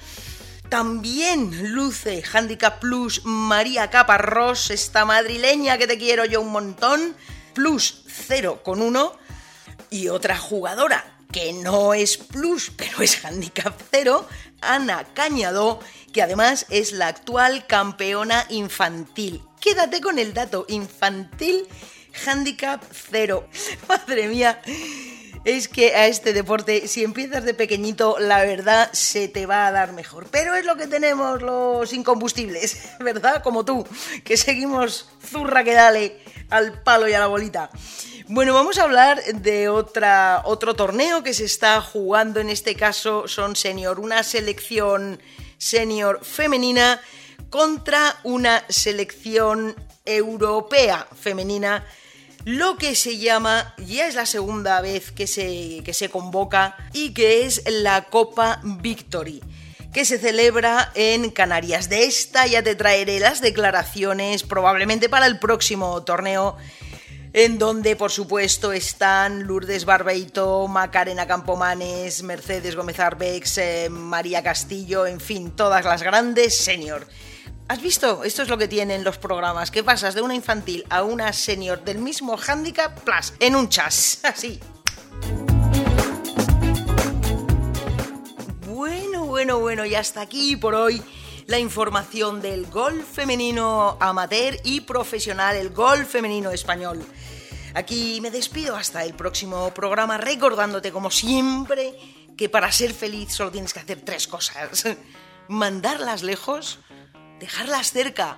también 0.72 1.74
luce 1.74 2.24
Handicap 2.32 2.80
Plus 2.80 3.26
María 3.26 3.90
Caparrós, 3.90 4.72
esta 4.72 5.04
madrileña 5.04 5.78
que 5.78 5.86
te 5.86 5.98
quiero 5.98 6.24
yo 6.24 6.40
un 6.40 6.48
montón, 6.48 7.14
plus 7.54 8.06
0,1. 8.30 9.12
Y 9.90 10.08
otra 10.08 10.38
jugadora 10.38 11.04
que 11.34 11.52
no 11.52 11.94
es 11.94 12.16
plus, 12.16 12.72
pero 12.78 13.02
es 13.02 13.26
Handicap 13.26 13.78
0, 13.92 14.26
Ana 14.62 15.06
Cañadó, 15.14 15.82
que 16.14 16.22
además 16.22 16.66
es 16.70 16.94
la 16.94 17.08
actual 17.08 17.68
campeona 17.68 18.46
infantil. 18.48 19.44
Quédate 19.60 20.00
con 20.00 20.20
el 20.20 20.34
dato, 20.34 20.66
infantil 20.70 21.68
Handicap 22.26 22.82
0. 23.12 23.46
Madre 23.90 24.30
mía 24.30 24.62
es 25.44 25.68
que 25.68 25.96
a 25.96 26.08
este 26.08 26.34
deporte, 26.34 26.88
si 26.88 27.04
empiezas 27.04 27.44
de 27.44 27.54
pequeñito, 27.54 28.18
la 28.20 28.44
verdad 28.44 28.90
se 28.94 29.28
te 29.28 29.46
va 29.46 29.68
a 29.68 29.72
dar 29.72 29.94
mejor. 29.94 30.28
Pero 30.32 30.56
es 30.56 30.66
lo 30.66 30.76
que 30.76 30.88
tenemos 30.88 31.42
los 31.42 31.94
incombustibles, 31.94 32.90
¿verdad? 33.00 33.42
Como 33.42 33.66
tú, 33.66 33.86
que 34.24 34.38
seguimos 34.38 35.10
zurra 35.26 35.64
que 35.64 35.74
dale 35.74 36.20
al 36.50 36.82
palo 36.84 37.08
y 37.08 37.14
a 37.14 37.20
la 37.20 37.28
bolita. 37.28 37.72
Bueno, 38.28 38.54
vamos 38.54 38.78
a 38.78 38.84
hablar 38.84 39.22
de 39.24 39.68
otra, 39.68 40.42
otro 40.46 40.76
torneo 40.76 41.24
que 41.24 41.34
se 41.34 41.46
está 41.46 41.82
jugando, 41.82 42.40
en 42.40 42.50
este 42.50 42.76
caso 42.76 43.28
son 43.28 43.56
senior, 43.56 44.00
una 44.00 44.24
selección 44.24 45.22
senior 45.58 46.24
femenina 46.24 47.02
contra 47.50 48.18
una 48.24 48.64
selección 48.70 49.76
europea 50.06 51.08
femenina 51.20 51.86
lo 52.46 52.78
que 52.78 52.96
se 52.96 53.18
llama, 53.18 53.74
ya 53.78 54.08
es 54.08 54.16
la 54.16 54.26
segunda 54.26 54.82
vez 54.82 55.12
que 55.12 55.28
se, 55.28 55.82
que 55.84 55.94
se 55.94 56.10
convoca, 56.10 56.76
y 56.94 57.14
que 57.14 57.46
es 57.46 57.64
la 57.68 58.06
Copa 58.06 58.60
Victory 58.64 59.42
que 59.94 60.06
se 60.06 60.18
celebra 60.18 60.90
en 60.96 61.32
Canarias. 61.32 61.90
De 61.90 62.06
esta 62.06 62.48
ya 62.48 62.64
te 62.64 62.76
traeré 62.76 63.20
las 63.20 63.42
declaraciones 63.42 64.44
probablemente 64.44 65.10
para 65.10 65.26
el 65.26 65.38
próximo 65.38 66.02
torneo 66.04 66.56
en 67.34 67.58
donde 67.58 67.96
por 67.96 68.12
supuesto 68.12 68.74
están 68.74 69.44
Lourdes 69.44 69.86
Barbeito, 69.86 70.68
Macarena 70.68 71.28
Campomanes, 71.28 72.24
Mercedes 72.24 72.76
Gómez 72.76 73.00
Arbex, 73.00 73.58
eh, 73.58 73.88
María 73.90 74.44
Castillo, 74.44 75.08
en 75.08 75.20
fin, 75.20 75.52
todas 75.52 75.86
las 75.86 76.04
grandes 76.04 76.58
senior. 76.58 77.08
¿Has 77.72 77.82
visto? 77.82 78.26
Esto 78.26 78.42
es 78.42 78.50
lo 78.50 78.58
que 78.58 78.68
tienen 78.68 79.06
los 79.06 79.18
programas, 79.18 79.72
que 79.72 79.82
pasas 79.82 80.14
de 80.14 80.22
una 80.22 80.36
infantil 80.36 80.86
a 80.90 81.04
una 81.04 81.32
senior 81.32 81.82
del 81.86 82.00
mismo 82.00 82.38
handicap 82.38 83.00
plus 83.00 83.34
en 83.40 83.56
un 83.56 83.70
chas, 83.70 84.20
así. 84.24 84.60
Bueno, 88.66 89.24
bueno, 89.24 89.60
bueno, 89.60 89.86
y 89.86 89.96
hasta 89.96 90.20
aquí 90.20 90.58
por 90.58 90.76
hoy 90.76 91.02
la 91.48 91.60
información 91.60 92.42
del 92.42 92.66
golf 92.66 93.06
femenino 93.10 93.96
amateur 94.02 94.58
y 94.66 94.82
profesional, 94.82 95.56
el 95.56 95.70
golf 95.70 96.10
femenino 96.10 96.52
español. 96.52 97.02
Aquí 97.74 98.20
me 98.20 98.32
despido 98.32 98.76
hasta 98.76 99.06
el 99.06 99.14
próximo 99.14 99.74
programa 99.74 100.18
recordándote 100.18 100.92
como 100.92 101.10
siempre 101.10 101.96
que 102.36 102.50
para 102.50 102.70
ser 102.74 102.94
feliz 102.94 103.32
solo 103.32 103.50
tienes 103.50 103.74
que 103.74 103.80
hacer 103.80 104.02
tres 104.02 104.28
cosas. 104.28 104.86
Mandarlas 105.48 106.22
lejos, 106.22 106.80
dejarlas 107.42 107.92
cerca, 107.92 108.38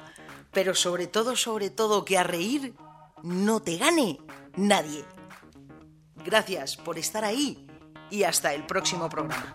pero 0.51 0.73
sobre 0.73 1.07
todo, 1.07 1.35
sobre 1.35 1.69
todo, 1.69 2.05
que 2.05 2.17
a 2.17 2.23
reír 2.23 2.73
no 3.21 3.61
te 3.61 3.77
gane 3.77 4.17
nadie. 4.55 5.03
Gracias 6.25 6.77
por 6.77 6.97
estar 6.97 7.25
ahí 7.25 7.67
y 8.09 8.23
hasta 8.23 8.53
el 8.53 8.65
próximo 8.65 9.09
programa. 9.09 9.53